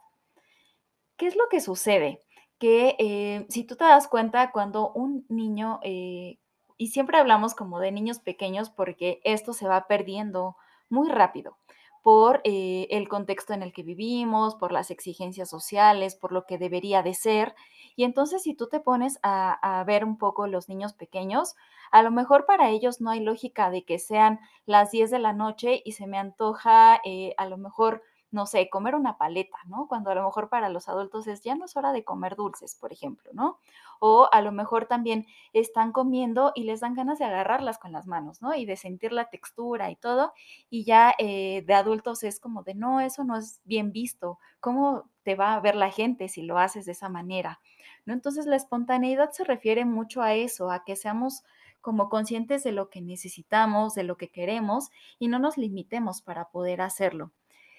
¿Qué 1.16 1.26
es 1.26 1.36
lo 1.36 1.48
que 1.50 1.60
sucede? 1.60 2.20
Que 2.58 2.96
eh, 2.98 3.46
si 3.48 3.64
tú 3.64 3.76
te 3.76 3.84
das 3.84 4.06
cuenta, 4.08 4.52
cuando 4.52 4.92
un 4.92 5.26
niño 5.28 5.80
eh, 5.82 6.38
y 6.78 6.88
siempre 6.88 7.18
hablamos 7.18 7.54
como 7.54 7.80
de 7.80 7.92
niños 7.92 8.20
pequeños 8.20 8.70
porque 8.70 9.20
esto 9.24 9.52
se 9.52 9.68
va 9.68 9.86
perdiendo 9.86 10.56
muy 10.88 11.08
rápido 11.08 11.58
por 12.02 12.40
eh, 12.44 12.86
el 12.90 13.08
contexto 13.08 13.52
en 13.52 13.62
el 13.62 13.72
que 13.72 13.82
vivimos, 13.82 14.54
por 14.54 14.72
las 14.72 14.90
exigencias 14.90 15.50
sociales, 15.50 16.14
por 16.14 16.32
lo 16.32 16.46
que 16.46 16.56
debería 16.56 17.02
de 17.02 17.12
ser. 17.12 17.54
Y 17.96 18.04
entonces 18.04 18.42
si 18.44 18.54
tú 18.54 18.68
te 18.68 18.80
pones 18.80 19.18
a, 19.22 19.84
ver 19.86 20.04
un 20.04 20.16
poco 20.16 20.46
los 20.46 20.68
niños 20.68 20.94
pequeños, 20.94 21.56
a 21.90 22.02
lo 22.02 22.10
mejor 22.10 22.46
para 22.46 22.70
ellos 22.70 23.00
no 23.00 23.10
hay 23.10 23.20
lógica 23.20 23.70
de 23.70 23.84
que 23.84 23.98
sean 23.98 24.40
las 24.64 24.90
10 24.90 25.10
de 25.10 25.18
la 25.18 25.32
noche 25.32 25.82
y 25.84 25.92
se 25.92 26.06
me 26.06 26.16
antoja 26.16 27.00
eh, 27.04 27.34
a 27.36 27.46
lo 27.46 27.58
mejor 27.58 28.02
no 28.30 28.44
sé, 28.46 28.68
comer 28.68 28.94
una 28.94 29.16
paleta, 29.16 29.56
¿no? 29.66 29.86
Cuando 29.88 30.10
a 30.10 30.14
lo 30.14 30.22
mejor 30.22 30.48
para 30.48 30.68
los 30.68 30.88
adultos 30.88 31.26
es 31.26 31.42
ya 31.42 31.54
no 31.54 31.64
es 31.64 31.76
hora 31.76 31.92
de 31.92 32.04
comer 32.04 32.36
dulces, 32.36 32.74
por 32.74 32.92
ejemplo, 32.92 33.30
¿no? 33.32 33.58
O 34.00 34.28
a 34.30 34.42
lo 34.42 34.52
mejor 34.52 34.86
también 34.86 35.26
están 35.52 35.92
comiendo 35.92 36.52
y 36.54 36.64
les 36.64 36.80
dan 36.80 36.94
ganas 36.94 37.18
de 37.18 37.24
agarrarlas 37.24 37.78
con 37.78 37.92
las 37.92 38.06
manos, 38.06 38.42
¿no? 38.42 38.54
Y 38.54 38.66
de 38.66 38.76
sentir 38.76 39.12
la 39.12 39.30
textura 39.30 39.90
y 39.90 39.96
todo. 39.96 40.32
Y 40.68 40.84
ya 40.84 41.14
eh, 41.18 41.64
de 41.66 41.74
adultos 41.74 42.22
es 42.22 42.38
como 42.38 42.62
de, 42.62 42.74
no, 42.74 43.00
eso 43.00 43.24
no 43.24 43.36
es 43.36 43.60
bien 43.64 43.92
visto. 43.92 44.38
¿Cómo 44.60 45.08
te 45.22 45.34
va 45.34 45.54
a 45.54 45.60
ver 45.60 45.74
la 45.74 45.90
gente 45.90 46.28
si 46.28 46.42
lo 46.42 46.58
haces 46.58 46.84
de 46.84 46.92
esa 46.92 47.08
manera? 47.08 47.60
¿No? 48.04 48.12
Entonces 48.12 48.46
la 48.46 48.56
espontaneidad 48.56 49.30
se 49.32 49.44
refiere 49.44 49.84
mucho 49.84 50.22
a 50.22 50.34
eso, 50.34 50.70
a 50.70 50.84
que 50.84 50.96
seamos 50.96 51.44
como 51.80 52.08
conscientes 52.10 52.64
de 52.64 52.72
lo 52.72 52.90
que 52.90 53.00
necesitamos, 53.00 53.94
de 53.94 54.02
lo 54.02 54.16
que 54.16 54.28
queremos 54.28 54.90
y 55.18 55.28
no 55.28 55.38
nos 55.38 55.56
limitemos 55.56 56.22
para 56.22 56.50
poder 56.50 56.80
hacerlo. 56.82 57.32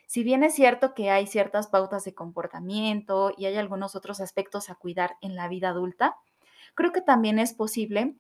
Si 0.10 0.24
bien 0.24 0.44
es 0.44 0.56
cierto 0.56 0.96
que 0.96 1.12
hay 1.12 1.28
ciertas 1.28 1.68
pautas 1.68 2.04
de 2.04 2.16
comportamiento 2.16 3.32
y 3.38 3.46
hay 3.46 3.58
algunos 3.58 3.96
otros 3.96 4.22
aspectos 4.22 4.72
a 4.72 4.74
cuidar 4.74 5.18
en 5.22 5.36
la 5.36 5.48
vida 5.48 5.70
adulta, 5.70 6.16
creo 6.74 6.92
que 6.92 7.02
también 7.02 7.38
es 7.38 7.54
posible 7.54 8.16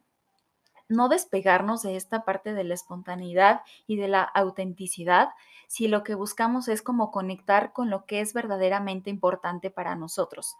no 0.89 1.08
despegarnos 1.08 1.84
de 1.84 1.96
esta 1.96 2.25
parte 2.25 2.53
de 2.53 2.63
la 2.63 2.74
espontaneidad 2.74 3.62
y 3.88 3.96
de 3.98 4.08
la 4.08 4.24
autenticidad 4.24 5.29
si 5.67 5.88
lo 5.88 6.03
que 6.03 6.15
buscamos 6.15 6.67
es 6.67 6.81
como 6.81 7.12
conectar 7.12 7.74
con 7.74 7.89
lo 7.89 8.05
que 8.05 8.22
es 8.22 8.34
verdaderamente 8.34 9.10
importante 9.10 9.69
para 9.69 9.96
nosotros 9.96 10.58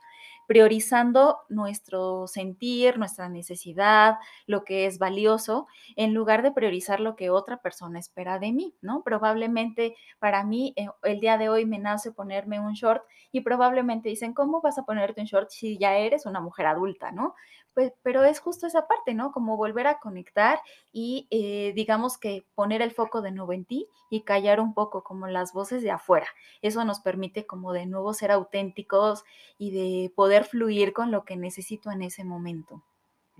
priorizando 0.50 1.38
nuestro 1.48 2.26
sentir, 2.26 2.98
nuestra 2.98 3.30
necesidad, 3.30 4.18
lo 4.48 4.64
que 4.64 4.88
es 4.88 4.98
valioso, 4.98 5.68
en 5.96 6.16
lugar 6.16 6.42
de 6.42 6.52
priorizar 6.52 7.00
lo 7.00 7.16
que 7.16 7.30
otra 7.30 7.58
persona 7.58 8.00
espera 8.00 8.40
de 8.40 8.52
mí, 8.52 8.74
¿no? 8.82 9.04
Probablemente 9.04 9.96
para 10.18 10.44
mí 10.44 10.74
eh, 10.76 10.88
el 11.04 11.20
día 11.20 11.38
de 11.38 11.50
hoy 11.50 11.68
me 11.68 11.78
nace 11.78 12.12
ponerme 12.12 12.60
un 12.60 12.74
short 12.74 13.04
y 13.32 13.42
probablemente 13.42 14.10
dicen, 14.10 14.34
¿cómo 14.34 14.60
vas 14.60 14.80
a 14.80 14.86
ponerte 14.86 15.22
un 15.22 15.28
short 15.28 15.52
si 15.52 15.78
ya 15.78 15.98
eres 15.98 16.26
una 16.26 16.40
mujer 16.42 16.66
adulta, 16.66 17.12
¿no? 17.12 17.36
Pues, 17.74 17.94
pero 18.04 18.24
es 18.26 18.40
justo 18.40 18.68
esa 18.68 18.88
parte, 18.88 19.14
¿no? 19.14 19.32
Como 19.32 19.56
volver 19.58 19.88
a 19.88 20.00
conectar 20.00 20.60
y 20.92 21.28
eh, 21.32 21.72
digamos 21.76 22.18
que 22.18 22.46
poner 22.56 22.82
el 22.82 22.92
foco 22.92 23.22
de 23.22 23.32
nuevo 23.32 23.54
en 23.54 23.66
ti 23.66 23.88
y 24.10 24.22
callar 24.22 24.60
un 24.60 24.74
poco 24.74 25.04
como 25.04 25.28
las 25.28 25.54
voces 25.54 25.82
de 25.84 25.92
afuera. 25.92 26.28
Eso 26.62 26.84
nos 26.86 27.00
permite 27.00 27.46
como 27.46 27.72
de 27.74 27.86
nuevo 27.86 28.14
ser 28.14 28.32
auténticos 28.32 29.24
y 29.58 29.72
de 29.72 30.12
poder 30.14 30.44
fluir 30.46 30.94
con 30.94 31.12
lo 31.12 31.24
que 31.26 31.38
necesito 31.38 31.92
en 31.92 32.02
ese 32.02 32.24
momento. 32.24 32.84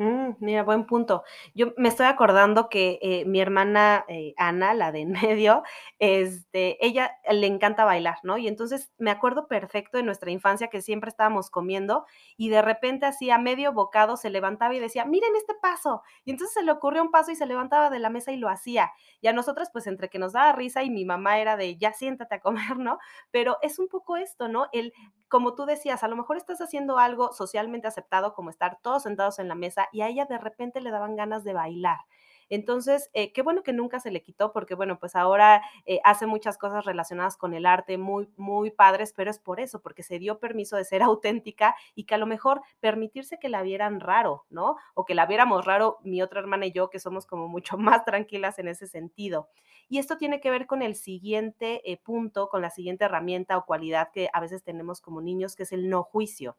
Mm, 0.02 0.36
mira, 0.40 0.64
buen 0.64 0.86
punto. 0.86 1.24
Yo 1.54 1.74
me 1.76 1.90
estoy 1.90 2.06
acordando 2.06 2.70
que 2.70 3.00
eh, 3.02 3.26
mi 3.26 3.42
hermana 3.42 4.06
eh, 4.08 4.34
Ana, 4.38 4.74
la 4.74 4.94
de 4.94 5.02
en 5.02 5.12
medio, 5.44 5.62
este, 6.00 6.78
ella 6.86 7.12
le 7.30 7.48
encanta 7.48 7.84
bailar, 7.84 8.16
¿no? 8.24 8.38
Y 8.38 8.48
entonces 8.48 8.92
me 8.98 9.12
acuerdo 9.12 9.48
perfecto 9.50 9.98
de 9.98 10.04
nuestra 10.04 10.32
infancia 10.32 10.70
que 10.70 10.82
siempre 10.82 11.10
estábamos 11.10 11.50
comiendo 11.50 12.06
y 12.38 12.48
de 12.48 12.62
repente 12.62 13.06
así 13.08 13.30
a 13.30 13.38
medio 13.40 13.74
bocado 13.74 14.16
se 14.16 14.30
levantaba 14.30 14.74
y 14.74 14.80
decía, 14.80 15.04
miren 15.04 15.36
este 15.36 15.54
paso. 15.62 16.02
Y 16.24 16.32
entonces 16.32 16.54
se 16.54 16.64
le 16.64 16.72
ocurrió 16.72 17.02
un 17.04 17.12
paso 17.12 17.32
y 17.32 17.36
se 17.36 17.46
levantaba 17.46 17.90
de 17.90 18.00
la 18.00 18.10
mesa 18.10 18.32
y 18.32 18.38
lo 18.38 18.48
hacía. 18.48 18.92
Y 19.20 19.28
a 19.28 19.34
nosotras, 19.34 19.70
pues 19.74 19.86
entre 19.88 20.08
que 20.10 20.18
nos 20.20 20.32
daba 20.32 20.54
risa 20.54 20.82
y 20.84 20.90
mi 20.90 21.04
mamá 21.04 21.40
era 21.40 21.58
de, 21.58 21.76
ya 21.78 21.92
siéntate 21.92 22.36
a 22.36 22.40
comer, 22.40 22.78
¿no? 22.80 23.00
Pero 23.32 23.58
es 23.62 23.80
un 23.80 23.90
poco 23.90 24.16
esto, 24.16 24.48
¿no? 24.48 24.68
El 24.72 24.94
como 25.30 25.56
tú 25.56 25.66
decías, 25.66 26.04
a 26.04 26.08
lo 26.08 26.16
mejor 26.16 26.38
estás 26.38 26.62
haciendo 26.62 26.98
algo 26.98 27.34
socialmente 27.34 27.88
aceptado 27.88 28.34
como 28.34 28.50
estar 28.50 28.80
todos 28.82 29.04
sentados 29.04 29.40
en 29.40 29.48
la 29.48 29.56
mesa 29.56 29.88
y 29.92 30.02
a 30.02 30.08
ella 30.10 30.26
de 30.26 30.38
repente 30.38 30.82
le 30.82 30.92
daban 30.92 31.16
ganas 31.16 31.44
de 31.44 31.54
bailar. 31.54 32.00
Entonces, 32.50 33.10
eh, 33.14 33.32
qué 33.32 33.42
bueno 33.42 33.64
que 33.64 33.74
nunca 33.74 34.00
se 34.00 34.12
le 34.12 34.22
quitó, 34.22 34.52
porque 34.52 34.76
bueno, 34.76 35.00
pues 35.00 35.16
ahora 35.16 35.62
eh, 35.86 36.00
hace 36.04 36.26
muchas 36.26 36.58
cosas 36.58 36.86
relacionadas 36.86 37.38
con 37.38 37.54
el 37.54 37.66
arte 37.66 37.98
muy, 37.98 38.30
muy 38.38 38.72
padres, 38.72 39.14
pero 39.16 39.32
es 39.32 39.40
por 39.40 39.60
eso, 39.60 39.82
porque 39.82 40.04
se 40.04 40.20
dio 40.20 40.40
permiso 40.40 40.76
de 40.76 40.86
ser 40.86 41.02
auténtica 41.04 41.76
y 41.96 42.06
que 42.06 42.16
a 42.16 42.18
lo 42.18 42.26
mejor 42.26 42.62
permitirse 42.80 43.40
que 43.40 43.50
la 43.50 43.62
vieran 43.62 44.00
raro, 44.00 44.46
¿no? 44.50 44.76
O 44.96 45.06
que 45.06 45.16
la 45.16 45.26
viéramos 45.26 45.66
raro 45.66 45.98
mi 46.04 46.22
otra 46.22 46.40
hermana 46.40 46.66
y 46.66 46.72
yo, 46.72 46.90
que 46.90 47.00
somos 47.00 47.26
como 47.26 47.48
mucho 47.48 47.78
más 47.78 48.06
tranquilas 48.06 48.60
en 48.60 48.68
ese 48.68 48.88
sentido. 48.88 49.50
Y 49.88 50.00
esto 50.00 50.18
tiene 50.18 50.40
que 50.40 50.52
ver 50.52 50.68
con 50.68 50.82
el 50.82 50.96
siguiente 50.96 51.82
eh, 51.92 51.98
punto, 51.98 52.50
con 52.50 52.62
la 52.62 52.70
siguiente 52.70 53.06
herramienta 53.06 53.58
o 53.58 53.66
cualidad 53.66 54.10
que 54.12 54.30
a 54.34 54.40
veces 54.40 54.64
tenemos 54.64 55.02
como 55.02 55.22
niños, 55.22 55.56
que 55.56 55.64
es 55.64 55.72
el 55.72 55.90
no 55.90 56.04
juicio. 56.04 56.58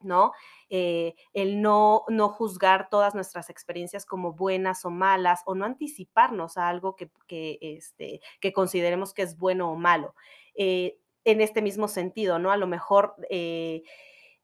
¿No? 0.00 0.32
Eh, 0.70 1.14
el 1.32 1.60
no, 1.60 2.04
no 2.08 2.28
juzgar 2.28 2.88
todas 2.90 3.14
nuestras 3.14 3.50
experiencias 3.50 4.06
como 4.06 4.32
buenas 4.32 4.84
o 4.84 4.90
malas 4.90 5.42
o 5.46 5.54
no 5.54 5.64
anticiparnos 5.64 6.56
a 6.56 6.68
algo 6.68 6.96
que, 6.96 7.10
que, 7.26 7.58
este, 7.60 8.20
que 8.40 8.52
consideremos 8.52 9.14
que 9.14 9.22
es 9.22 9.38
bueno 9.38 9.70
o 9.72 9.76
malo. 9.76 10.14
Eh, 10.54 10.98
en 11.24 11.40
este 11.40 11.62
mismo 11.62 11.88
sentido, 11.88 12.38
¿no? 12.38 12.50
A 12.50 12.56
lo 12.56 12.66
mejor 12.66 13.14
eh, 13.28 13.82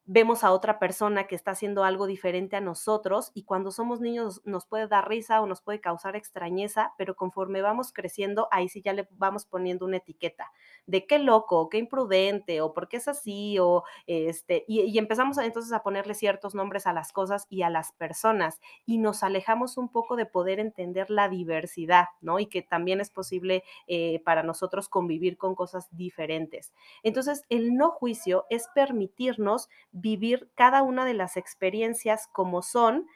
vemos 0.05 0.43
a 0.43 0.51
otra 0.51 0.77
persona 0.77 1.25
que 1.25 1.35
está 1.35 1.51
haciendo 1.51 1.83
algo 1.83 2.05
diferente 2.05 2.55
a 2.55 2.61
nosotros 2.61 3.31
y 3.33 3.43
cuando 3.43 3.71
somos 3.71 4.01
niños 4.01 4.41
nos 4.45 4.65
puede 4.65 4.87
dar 4.87 5.07
risa 5.09 5.41
o 5.41 5.47
nos 5.47 5.61
puede 5.61 5.81
causar 5.81 6.15
extrañeza, 6.15 6.93
pero 6.97 7.15
conforme 7.15 7.61
vamos 7.61 7.91
creciendo, 7.91 8.47
ahí 8.51 8.69
sí 8.69 8.81
ya 8.81 8.93
le 8.93 9.07
vamos 9.11 9.45
poniendo 9.45 9.85
una 9.85 9.97
etiqueta 9.97 10.51
de 10.85 11.07
qué 11.07 11.19
loco, 11.19 11.69
qué 11.69 11.79
imprudente, 11.79 12.61
o 12.61 12.73
por 12.73 12.87
qué 12.87 12.97
es 12.97 13.07
así, 13.07 13.57
o 13.59 13.83
este, 14.05 14.63
y, 14.67 14.97
empezamos 14.97 15.37
entonces 15.39 15.73
a 15.73 15.81
ponerle 15.83 16.13
ciertos 16.13 16.55
nombres 16.55 16.87
a 16.87 16.93
las 16.93 17.11
cosas 17.11 17.47
y 17.49 17.63
a 17.63 17.69
las 17.69 17.91
personas 17.93 18.61
y 18.85 18.99
nos 18.99 19.23
alejamos 19.23 19.77
un 19.77 19.89
poco 19.89 20.15
de 20.15 20.25
poder 20.25 20.59
entender 20.59 21.09
la 21.09 21.29
diversidad, 21.29 22.07
¿no? 22.21 22.39
Y 22.39 22.45
que 22.45 22.61
también 22.61 23.01
es 23.01 23.09
posible 23.09 23.63
eh, 23.87 24.21
para 24.23 24.43
nosotros 24.43 24.89
convivir 24.89 25.37
con 25.37 25.55
cosas 25.55 25.87
diferentes. 25.91 26.73
Entonces, 27.03 27.43
el 27.49 27.75
no 27.75 27.91
juicio 27.91 28.45
es 28.49 28.67
permitirnos 28.73 29.69
vivir 29.95 30.51
cada 30.55 30.83
una 30.83 31.05
de 31.05 31.13
las 31.13 31.37
experiencias 31.37 32.27
como 32.31 32.61
son 32.61 33.07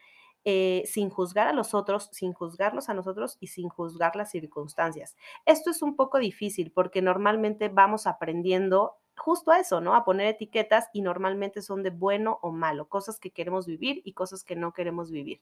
eh, 0.46 0.84
sin 0.86 1.10
juzgar 1.10 1.48
a 1.48 1.54
los 1.54 1.74
otros, 1.74 2.10
sin 2.14 2.32
juzgarlos 2.32 2.88
a 2.88 2.94
nosotros 2.94 3.38
y 3.42 3.48
sin 3.48 3.68
juzgar 3.68 4.16
las 4.16 4.32
circunstancias. 4.32 5.18
Esto 5.46 5.70
es 5.70 5.82
un 5.82 5.98
poco 5.98 6.18
difícil 6.18 6.72
porque 6.72 7.02
normalmente 7.02 7.68
vamos 7.68 8.08
aprendiendo 8.08 8.96
justo 9.18 9.52
a 9.52 9.60
eso, 9.60 9.82
¿no? 9.82 9.96
A 9.96 10.06
poner 10.06 10.28
etiquetas 10.28 10.88
y 10.94 11.02
normalmente 11.02 11.62
son 11.62 11.84
de 11.84 11.90
bueno 11.90 12.40
o 12.42 12.52
malo, 12.52 12.88
cosas 12.88 13.20
que 13.20 13.32
queremos 13.32 13.68
vivir 13.68 14.02
y 14.06 14.14
cosas 14.14 14.46
que 14.46 14.56
no 14.56 14.72
queremos 14.72 15.12
vivir. 15.12 15.42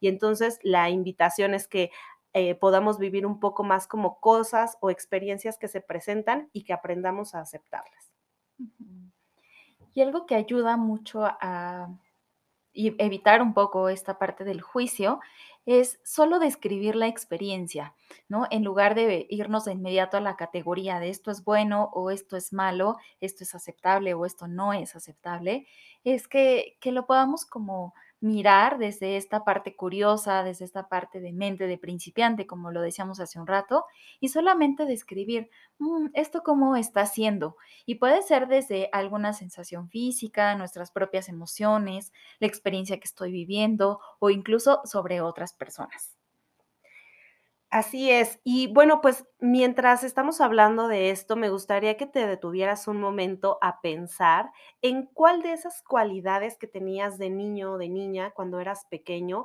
Y 0.00 0.08
entonces 0.08 0.58
la 0.62 0.88
invitación 0.88 1.52
es 1.52 1.68
que 1.68 1.90
eh, 2.32 2.54
podamos 2.54 2.98
vivir 2.98 3.26
un 3.26 3.40
poco 3.40 3.64
más 3.64 3.86
como 3.86 4.18
cosas 4.18 4.78
o 4.80 4.90
experiencias 4.90 5.58
que 5.58 5.68
se 5.68 5.82
presentan 5.82 6.48
y 6.54 6.64
que 6.64 6.72
aprendamos 6.72 7.34
a 7.34 7.40
aceptarlas. 7.40 8.12
Y 9.94 10.02
algo 10.02 10.26
que 10.26 10.34
ayuda 10.34 10.76
mucho 10.76 11.24
a 11.24 11.88
evitar 12.72 13.42
un 13.42 13.54
poco 13.54 13.88
esta 13.88 14.18
parte 14.18 14.44
del 14.44 14.60
juicio 14.60 15.20
es 15.66 16.00
solo 16.02 16.38
describir 16.38 16.96
la 16.96 17.08
experiencia, 17.08 17.94
¿no? 18.26 18.46
En 18.50 18.64
lugar 18.64 18.94
de 18.94 19.26
irnos 19.28 19.66
de 19.66 19.72
inmediato 19.72 20.16
a 20.16 20.20
la 20.22 20.36
categoría 20.36 20.98
de 20.98 21.10
esto 21.10 21.30
es 21.30 21.44
bueno 21.44 21.90
o 21.92 22.10
esto 22.10 22.38
es 22.38 22.54
malo, 22.54 22.96
esto 23.20 23.44
es 23.44 23.54
aceptable 23.54 24.14
o 24.14 24.24
esto 24.24 24.48
no 24.48 24.72
es 24.72 24.96
aceptable, 24.96 25.66
es 26.04 26.26
que, 26.26 26.78
que 26.80 26.90
lo 26.90 27.04
podamos 27.04 27.44
como 27.44 27.92
mirar 28.20 28.78
desde 28.78 29.16
esta 29.16 29.44
parte 29.44 29.76
curiosa, 29.76 30.42
desde 30.42 30.64
esta 30.64 30.88
parte 30.88 31.20
de 31.20 31.32
mente 31.32 31.66
de 31.66 31.78
principiante, 31.78 32.46
como 32.46 32.70
lo 32.70 32.82
decíamos 32.82 33.20
hace 33.20 33.38
un 33.38 33.46
rato, 33.46 33.84
y 34.20 34.28
solamente 34.28 34.86
describir 34.86 35.50
mm, 35.78 36.08
esto 36.14 36.42
cómo 36.42 36.76
está 36.76 37.06
siendo. 37.06 37.56
Y 37.86 37.96
puede 37.96 38.22
ser 38.22 38.48
desde 38.48 38.88
alguna 38.92 39.32
sensación 39.32 39.88
física, 39.88 40.54
nuestras 40.56 40.90
propias 40.90 41.28
emociones, 41.28 42.12
la 42.40 42.48
experiencia 42.48 42.98
que 42.98 43.06
estoy 43.06 43.32
viviendo 43.32 44.00
o 44.18 44.30
incluso 44.30 44.80
sobre 44.84 45.20
otras 45.20 45.52
personas. 45.52 46.17
Así 47.70 48.10
es. 48.10 48.40
Y 48.44 48.72
bueno, 48.72 49.02
pues 49.02 49.26
mientras 49.40 50.02
estamos 50.02 50.40
hablando 50.40 50.88
de 50.88 51.10
esto, 51.10 51.36
me 51.36 51.50
gustaría 51.50 51.98
que 51.98 52.06
te 52.06 52.26
detuvieras 52.26 52.88
un 52.88 52.98
momento 52.98 53.58
a 53.60 53.82
pensar 53.82 54.50
en 54.80 55.04
cuál 55.12 55.42
de 55.42 55.52
esas 55.52 55.82
cualidades 55.82 56.56
que 56.56 56.66
tenías 56.66 57.18
de 57.18 57.28
niño 57.28 57.72
o 57.72 57.78
de 57.78 57.90
niña 57.90 58.30
cuando 58.30 58.58
eras 58.58 58.86
pequeño 58.86 59.44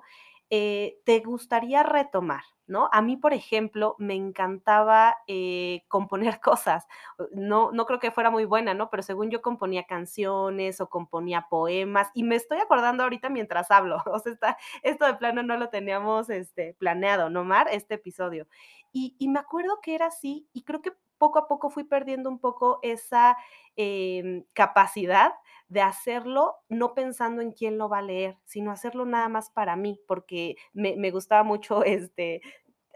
eh, 0.56 1.02
te 1.04 1.20
gustaría 1.22 1.82
retomar, 1.82 2.44
¿no? 2.68 2.88
A 2.92 3.02
mí, 3.02 3.18
por 3.18 3.34
ejemplo, 3.34 3.96
me 3.98 4.14
encantaba 4.14 5.18
eh, 5.26 5.84
componer 5.88 6.40
cosas. 6.42 6.86
No, 7.32 7.72
no 7.72 7.88
creo 7.88 8.00
que 8.00 8.12
fuera 8.12 8.30
muy 8.30 8.46
buena, 8.46 8.76
¿no? 8.76 8.92
Pero 8.92 9.02
según 9.02 9.32
yo 9.32 9.42
componía 9.42 9.86
canciones 9.86 10.80
o 10.80 10.90
componía 10.90 11.48
poemas 11.50 12.10
y 12.14 12.22
me 12.22 12.36
estoy 12.36 12.60
acordando 12.60 13.02
ahorita 13.02 13.30
mientras 13.30 13.72
hablo. 13.72 13.98
O 14.14 14.20
sea, 14.20 14.32
está, 14.32 14.58
esto 14.84 15.08
de 15.08 15.16
plano 15.16 15.42
no 15.42 15.58
lo 15.58 15.70
teníamos 15.70 16.30
este, 16.30 16.76
planeado, 16.76 17.32
¿no, 17.32 17.44
Mar? 17.44 17.68
Este 17.72 17.96
episodio. 17.96 18.48
Y, 18.92 19.16
me 19.28 19.40
acuerdo 19.40 19.80
que 19.82 19.96
era 19.96 20.06
así 20.06 20.48
y 20.54 20.62
creo 20.66 20.84
que 20.84 20.92
poco 21.18 21.40
a 21.40 21.48
poco 21.48 21.72
fui 21.72 21.84
perdiendo 21.84 22.30
un 22.30 22.38
poco 22.38 22.78
esa 22.84 23.38
em, 23.76 24.44
capacidad 24.54 25.34
de 25.68 25.82
hacerlo 25.82 26.56
no 26.70 26.94
pensando 26.94 27.42
en 27.42 27.52
quién 27.52 27.78
lo 27.78 27.90
va 27.90 28.00
a 28.00 28.02
leer, 28.04 28.38
sino 28.46 28.72
hacerlo 28.72 29.06
nada 29.06 29.30
más 29.30 29.50
para 29.50 29.76
mí, 29.76 30.00
porque 30.08 30.56
me, 30.74 30.96
me 30.98 31.12
gustaba 31.12 31.44
mucho, 31.44 31.84
este, 31.86 32.42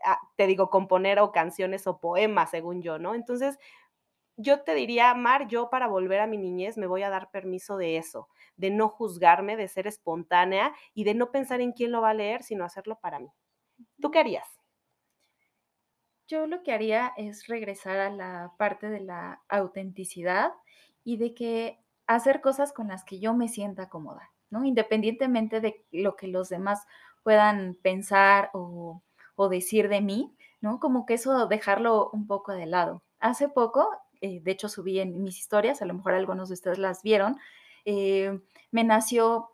ah, 0.06 0.20
te 0.38 0.48
digo, 0.48 0.70
componer 0.70 1.20
o 1.20 1.32
canciones 1.32 1.88
o 1.88 2.00
poemas, 2.00 2.52
según 2.52 2.82
yo, 2.82 3.00
¿no? 3.00 3.16
Entonces, 3.16 3.58
yo 4.38 4.62
te 4.64 4.76
diría, 4.76 5.14
Mar, 5.16 5.48
yo 5.48 5.70
para 5.70 5.88
volver 5.88 6.20
a 6.20 6.28
mi 6.28 6.38
niñez 6.38 6.78
me 6.78 6.88
voy 6.88 7.04
a 7.04 7.10
dar 7.10 7.32
permiso 7.32 7.78
de 7.78 7.98
eso, 7.98 8.30
de 8.56 8.70
no 8.70 8.90
juzgarme, 8.90 9.58
de 9.58 9.68
ser 9.68 9.88
espontánea 9.88 10.74
y 10.94 11.04
de 11.06 11.16
no 11.16 11.32
pensar 11.32 11.60
en 11.62 11.72
quién 11.72 11.92
lo 11.92 12.02
va 12.02 12.12
a 12.12 12.14
leer, 12.14 12.44
sino 12.44 12.64
hacerlo 12.64 13.00
para 13.02 13.20
mí. 13.20 13.30
¿Tú 14.02 14.12
qué 14.12 14.20
harías? 14.20 14.48
Yo 16.28 16.46
lo 16.46 16.62
que 16.62 16.74
haría 16.74 17.14
es 17.18 17.48
regresar 17.48 18.00
a 18.00 18.10
la 18.10 18.54
parte 18.58 18.90
de 18.90 19.00
la 19.00 19.44
autenticidad 19.50 20.52
y 21.04 21.18
de 21.18 21.34
que 21.34 21.80
hacer 22.08 22.42
cosas 22.42 22.74
con 22.74 22.88
las 22.90 23.04
que 23.04 23.20
yo 23.20 23.34
me 23.34 23.48
sienta 23.50 23.90
cómoda, 23.90 24.32
¿no? 24.50 24.66
Independientemente 24.66 25.62
de 25.62 25.86
lo 25.92 26.16
que 26.16 26.28
los 26.28 26.50
demás 26.50 26.86
puedan 27.24 27.76
pensar 27.82 28.50
o, 28.54 29.02
o 29.36 29.50
decir 29.50 29.90
de 29.90 30.02
mí, 30.02 30.36
¿no? 30.62 30.80
Como 30.80 31.06
que 31.06 31.16
eso 31.16 31.48
dejarlo 31.48 32.10
un 32.12 32.28
poco 32.28 32.54
de 32.54 32.66
lado. 32.66 33.04
Hace 33.20 33.50
poco, 33.50 33.90
eh, 34.22 34.40
de 34.42 34.52
hecho 34.52 34.70
subí 34.70 35.00
en 35.00 35.22
mis 35.24 35.38
historias, 35.40 35.82
a 35.82 35.86
lo 35.86 35.94
mejor 35.94 36.14
algunos 36.14 36.50
de 36.50 36.54
ustedes 36.56 36.78
las 36.80 37.04
vieron, 37.04 37.38
eh, 37.86 38.40
me 38.72 38.84
nació 38.84 39.50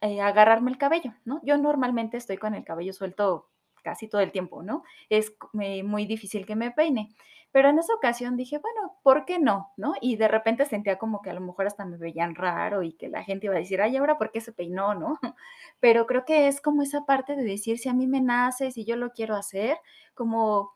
eh, 0.00 0.20
agarrarme 0.20 0.70
el 0.70 0.78
cabello, 0.78 1.14
¿no? 1.24 1.40
Yo 1.44 1.56
normalmente 1.58 2.16
estoy 2.16 2.36
con 2.36 2.54
el 2.54 2.64
cabello 2.64 2.92
suelto 2.92 3.48
casi 3.82 4.08
todo 4.08 4.20
el 4.20 4.32
tiempo, 4.32 4.62
¿no? 4.62 4.84
Es 5.08 5.32
muy 5.52 6.06
difícil 6.06 6.46
que 6.46 6.54
me 6.56 6.70
peine. 6.70 7.08
Pero 7.52 7.68
en 7.68 7.78
esa 7.78 7.94
ocasión 7.94 8.36
dije, 8.36 8.58
bueno, 8.58 8.98
¿por 9.02 9.24
qué 9.26 9.38
no? 9.38 9.72
¿No? 9.76 9.94
Y 10.00 10.16
de 10.16 10.28
repente 10.28 10.64
sentía 10.66 10.98
como 10.98 11.22
que 11.22 11.30
a 11.30 11.34
lo 11.34 11.40
mejor 11.40 11.66
hasta 11.66 11.84
me 11.84 11.98
veían 11.98 12.34
raro 12.34 12.82
y 12.82 12.94
que 12.94 13.08
la 13.08 13.22
gente 13.24 13.46
iba 13.46 13.54
a 13.56 13.58
decir, 13.58 13.80
ay, 13.82 13.96
ahora, 13.96 14.18
¿por 14.18 14.32
qué 14.32 14.40
se 14.40 14.52
peinó? 14.52 14.94
¿No? 14.94 15.18
Pero 15.80 16.06
creo 16.06 16.24
que 16.24 16.48
es 16.48 16.60
como 16.60 16.82
esa 16.82 17.04
parte 17.06 17.36
de 17.36 17.44
decir, 17.44 17.78
si 17.78 17.88
a 17.88 17.94
mí 17.94 18.06
me 18.06 18.20
nace, 18.20 18.70
si 18.72 18.84
yo 18.84 18.96
lo 18.96 19.10
quiero 19.12 19.36
hacer, 19.36 19.78
como 20.14 20.72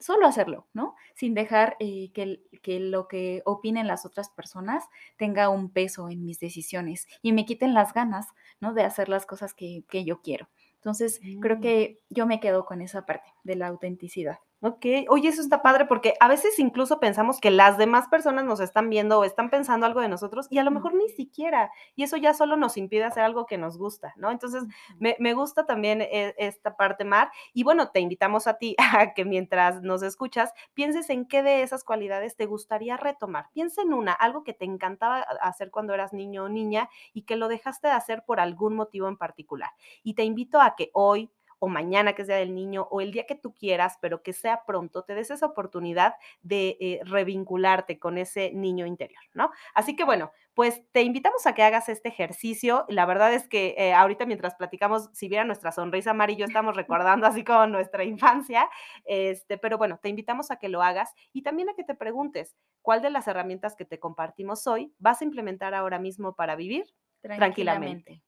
solo 0.00 0.26
hacerlo, 0.26 0.68
¿no? 0.72 0.94
Sin 1.14 1.34
dejar 1.34 1.76
eh, 1.80 2.12
que, 2.12 2.40
que, 2.62 2.78
lo 2.80 3.08
que 3.08 3.42
opinen 3.44 3.86
las 3.88 4.06
otras 4.06 4.28
personas 4.30 4.84
tenga 5.16 5.48
un 5.48 5.70
peso 5.72 6.08
en 6.08 6.24
mis 6.24 6.38
decisiones 6.40 7.08
y 7.22 7.32
me 7.32 7.44
quiten 7.46 7.74
las 7.74 7.92
ganas, 7.94 8.28
¿no? 8.60 8.74
De 8.74 8.84
hacer 8.84 9.08
las 9.08 9.26
cosas 9.26 9.54
que, 9.54 9.84
que 9.90 10.04
yo 10.04 10.20
quiero. 10.22 10.48
Entonces, 10.76 11.20
creo 11.40 11.56
Mm. 11.56 11.60
que 11.60 12.00
yo 12.10 12.26
me 12.26 12.38
quedo 12.40 12.64
con 12.64 12.80
esa 12.80 13.04
parte 13.06 13.28
de 13.42 13.56
la 13.56 13.66
autenticidad. 13.68 14.38
Okey. 14.62 15.06
Oye, 15.08 15.28
eso 15.28 15.40
está 15.40 15.62
padre, 15.62 15.84
porque 15.86 16.14
a 16.18 16.26
veces 16.26 16.58
incluso 16.58 16.98
pensamos 16.98 17.38
que 17.40 17.52
las 17.52 17.78
demás 17.78 18.08
personas 18.08 18.44
nos 18.44 18.58
están 18.58 18.90
viendo 18.90 19.20
o 19.20 19.24
están 19.24 19.50
pensando 19.50 19.86
algo 19.86 20.00
de 20.00 20.08
nosotros, 20.08 20.48
y 20.50 20.58
a 20.58 20.64
lo 20.64 20.72
mejor 20.72 20.94
ni 20.94 21.08
siquiera, 21.10 21.70
y 21.94 22.02
eso 22.02 22.16
ya 22.16 22.34
solo 22.34 22.56
nos 22.56 22.76
impide 22.76 23.04
hacer 23.04 23.22
algo 23.22 23.46
que 23.46 23.56
nos 23.56 23.78
gusta, 23.78 24.14
¿no? 24.16 24.32
Entonces, 24.32 24.64
me 24.98 25.14
me 25.20 25.32
gusta 25.32 25.64
también 25.64 26.02
e 26.02 26.34
esta 26.38 26.76
parte, 26.76 27.04
Mar, 27.04 27.30
y 27.52 27.62
bueno, 27.62 27.90
te 27.90 28.00
invitamos 28.00 28.48
a 28.48 28.54
ti 28.58 28.74
a 29.00 29.14
que 29.14 29.24
mientras 29.24 29.80
nos 29.82 30.02
escuchas, 30.02 30.52
pienses 30.74 31.08
en 31.10 31.26
qué 31.28 31.44
de 31.44 31.62
esas 31.62 31.84
cualidades 31.84 32.34
te 32.34 32.46
gustaría 32.46 32.96
retomar. 32.96 33.46
Piensa 33.52 33.82
en 33.82 33.92
una, 33.94 34.12
algo 34.12 34.42
que 34.42 34.54
te 34.54 34.64
encantaba 34.64 35.18
ha 35.20 35.48
hacer 35.48 35.70
cuando 35.70 35.94
eras 35.94 36.12
niño 36.12 36.44
o 36.44 36.48
niña 36.48 36.88
y 37.12 37.22
que 37.22 37.36
lo 37.36 37.46
dejaste 37.46 37.86
de 37.88 37.94
hacer 37.94 38.24
por 38.26 38.40
algún 38.40 38.74
motivo 38.74 39.06
en 39.08 39.16
particular. 39.16 39.70
Y 40.02 40.14
te 40.14 40.24
invito 40.24 40.60
a 40.60 40.74
que 40.76 40.90
hoy, 40.94 41.30
o 41.58 41.68
mañana, 41.68 42.14
que 42.14 42.22
es 42.22 42.28
Día 42.28 42.36
del 42.36 42.54
Niño, 42.54 42.88
o 42.90 43.00
el 43.00 43.12
día 43.12 43.26
que 43.26 43.34
tú 43.34 43.54
quieras, 43.54 43.98
pero 44.00 44.22
que 44.22 44.32
sea 44.32 44.64
pronto, 44.66 45.04
te 45.04 45.14
des 45.14 45.30
esa 45.30 45.46
oportunidad 45.46 46.14
de, 46.42 46.76
eh, 46.80 47.00
revincularte 47.04 47.98
con 47.98 48.18
ese 48.18 48.52
niño 48.52 48.86
interior, 48.86 49.22
¿no? 49.34 49.50
Así 49.74 49.96
que 49.96 50.04
bueno, 50.04 50.32
pues 50.54 50.82
te 50.92 51.02
invitamos 51.02 51.46
a 51.46 51.54
que 51.54 51.62
hagas 51.62 51.88
este 51.88 52.08
ejercicio. 52.08 52.84
La 52.88 53.06
verdad 53.06 53.32
es 53.32 53.48
que, 53.48 53.74
eh, 53.78 53.94
ahorita 53.94 54.26
mientras 54.26 54.54
platicamos, 54.56 55.08
si 55.12 55.28
vieran 55.28 55.46
nuestra 55.46 55.72
sonrisa, 55.72 56.14
Mar 56.14 56.30
y 56.30 56.36
yo 56.36 56.44
estamos 56.46 56.76
recordando 56.76 57.26
así 57.26 57.44
como 57.44 57.66
nuestra 57.66 58.04
infancia, 58.04 58.68
este, 59.04 59.58
pero 59.58 59.78
bueno, 59.78 59.98
te 60.02 60.08
invitamos 60.08 60.50
a 60.50 60.56
que 60.56 60.68
lo 60.68 60.82
hagas 60.82 61.12
y 61.32 61.42
también 61.42 61.68
a 61.68 61.74
que 61.74 61.84
te 61.84 61.94
preguntes, 61.94 62.56
¿cuál 62.82 63.02
de 63.02 63.10
las 63.10 63.28
herramientas 63.28 63.76
que 63.76 63.84
te 63.84 63.98
compartimos 63.98 64.66
hoy 64.66 64.92
vas 64.98 65.20
a 65.20 65.24
implementar 65.24 65.74
ahora 65.74 65.98
mismo 65.98 66.34
para 66.34 66.56
vivir 66.56 66.86
tranquilamente? 67.20 68.04
Tranquilamente. 68.04 68.27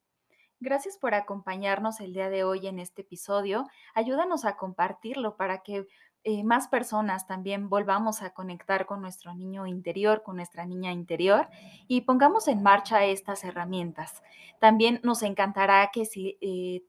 Gracias 0.62 0.98
por 0.98 1.14
acompañarnos 1.14 2.00
el 2.00 2.12
día 2.12 2.28
de 2.28 2.44
hoy 2.44 2.66
en 2.66 2.80
este 2.80 3.00
episodio. 3.00 3.66
Ayúdanos 3.94 4.44
a 4.44 4.58
compartirlo 4.58 5.38
para 5.38 5.62
que 5.62 5.86
eh, 6.22 6.44
más 6.44 6.68
personas 6.68 7.26
también 7.26 7.70
volvamos 7.70 8.20
a 8.20 8.34
conectar 8.34 8.84
con 8.84 9.00
nuestro 9.00 9.32
niño 9.32 9.66
interior, 9.66 10.22
con 10.22 10.36
nuestra 10.36 10.66
niña 10.66 10.92
interior 10.92 11.48
y 11.88 12.02
pongamos 12.02 12.46
en 12.46 12.62
marcha 12.62 13.06
estas 13.06 13.42
herramientas. 13.42 14.22
También 14.58 15.00
nos 15.02 15.22
encantará 15.22 15.88
que 15.94 16.04
si 16.04 16.36
eh, 16.42 16.82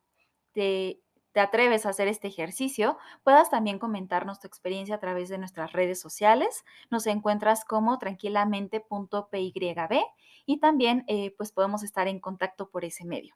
te, 0.52 1.00
te 1.32 1.40
atreves 1.40 1.86
a 1.86 1.92
hacer 1.92 2.10
este 2.10 2.28
ejercicio, 2.28 2.98
puedas 3.24 3.50
también 3.50 3.80
comentarnos 3.80 4.42
tu 4.42 4.48
experiencia 4.48 4.96
a 4.96 5.00
través 5.00 5.30
de 5.30 5.38
nuestras 5.38 5.72
redes 5.72 6.02
sociales. 6.02 6.66
Nos 6.90 7.08
encuentras 7.08 7.64
como 7.64 7.98
tranquilamente.pyb 8.00 10.02
y 10.46 10.60
también 10.60 11.06
eh, 11.08 11.34
pues 11.38 11.54
podemos 11.54 11.84
estar 11.84 12.10
en 12.10 12.20
contacto 12.20 12.70
por 12.70 12.84
ese 12.84 13.06
medio. 13.06 13.34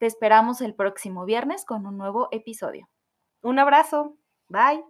Te 0.00 0.06
esperamos 0.06 0.62
el 0.62 0.74
próximo 0.74 1.26
viernes 1.26 1.66
con 1.66 1.84
un 1.84 1.98
nuevo 1.98 2.28
episodio. 2.32 2.88
Un 3.42 3.58
abrazo. 3.58 4.16
Bye. 4.48 4.82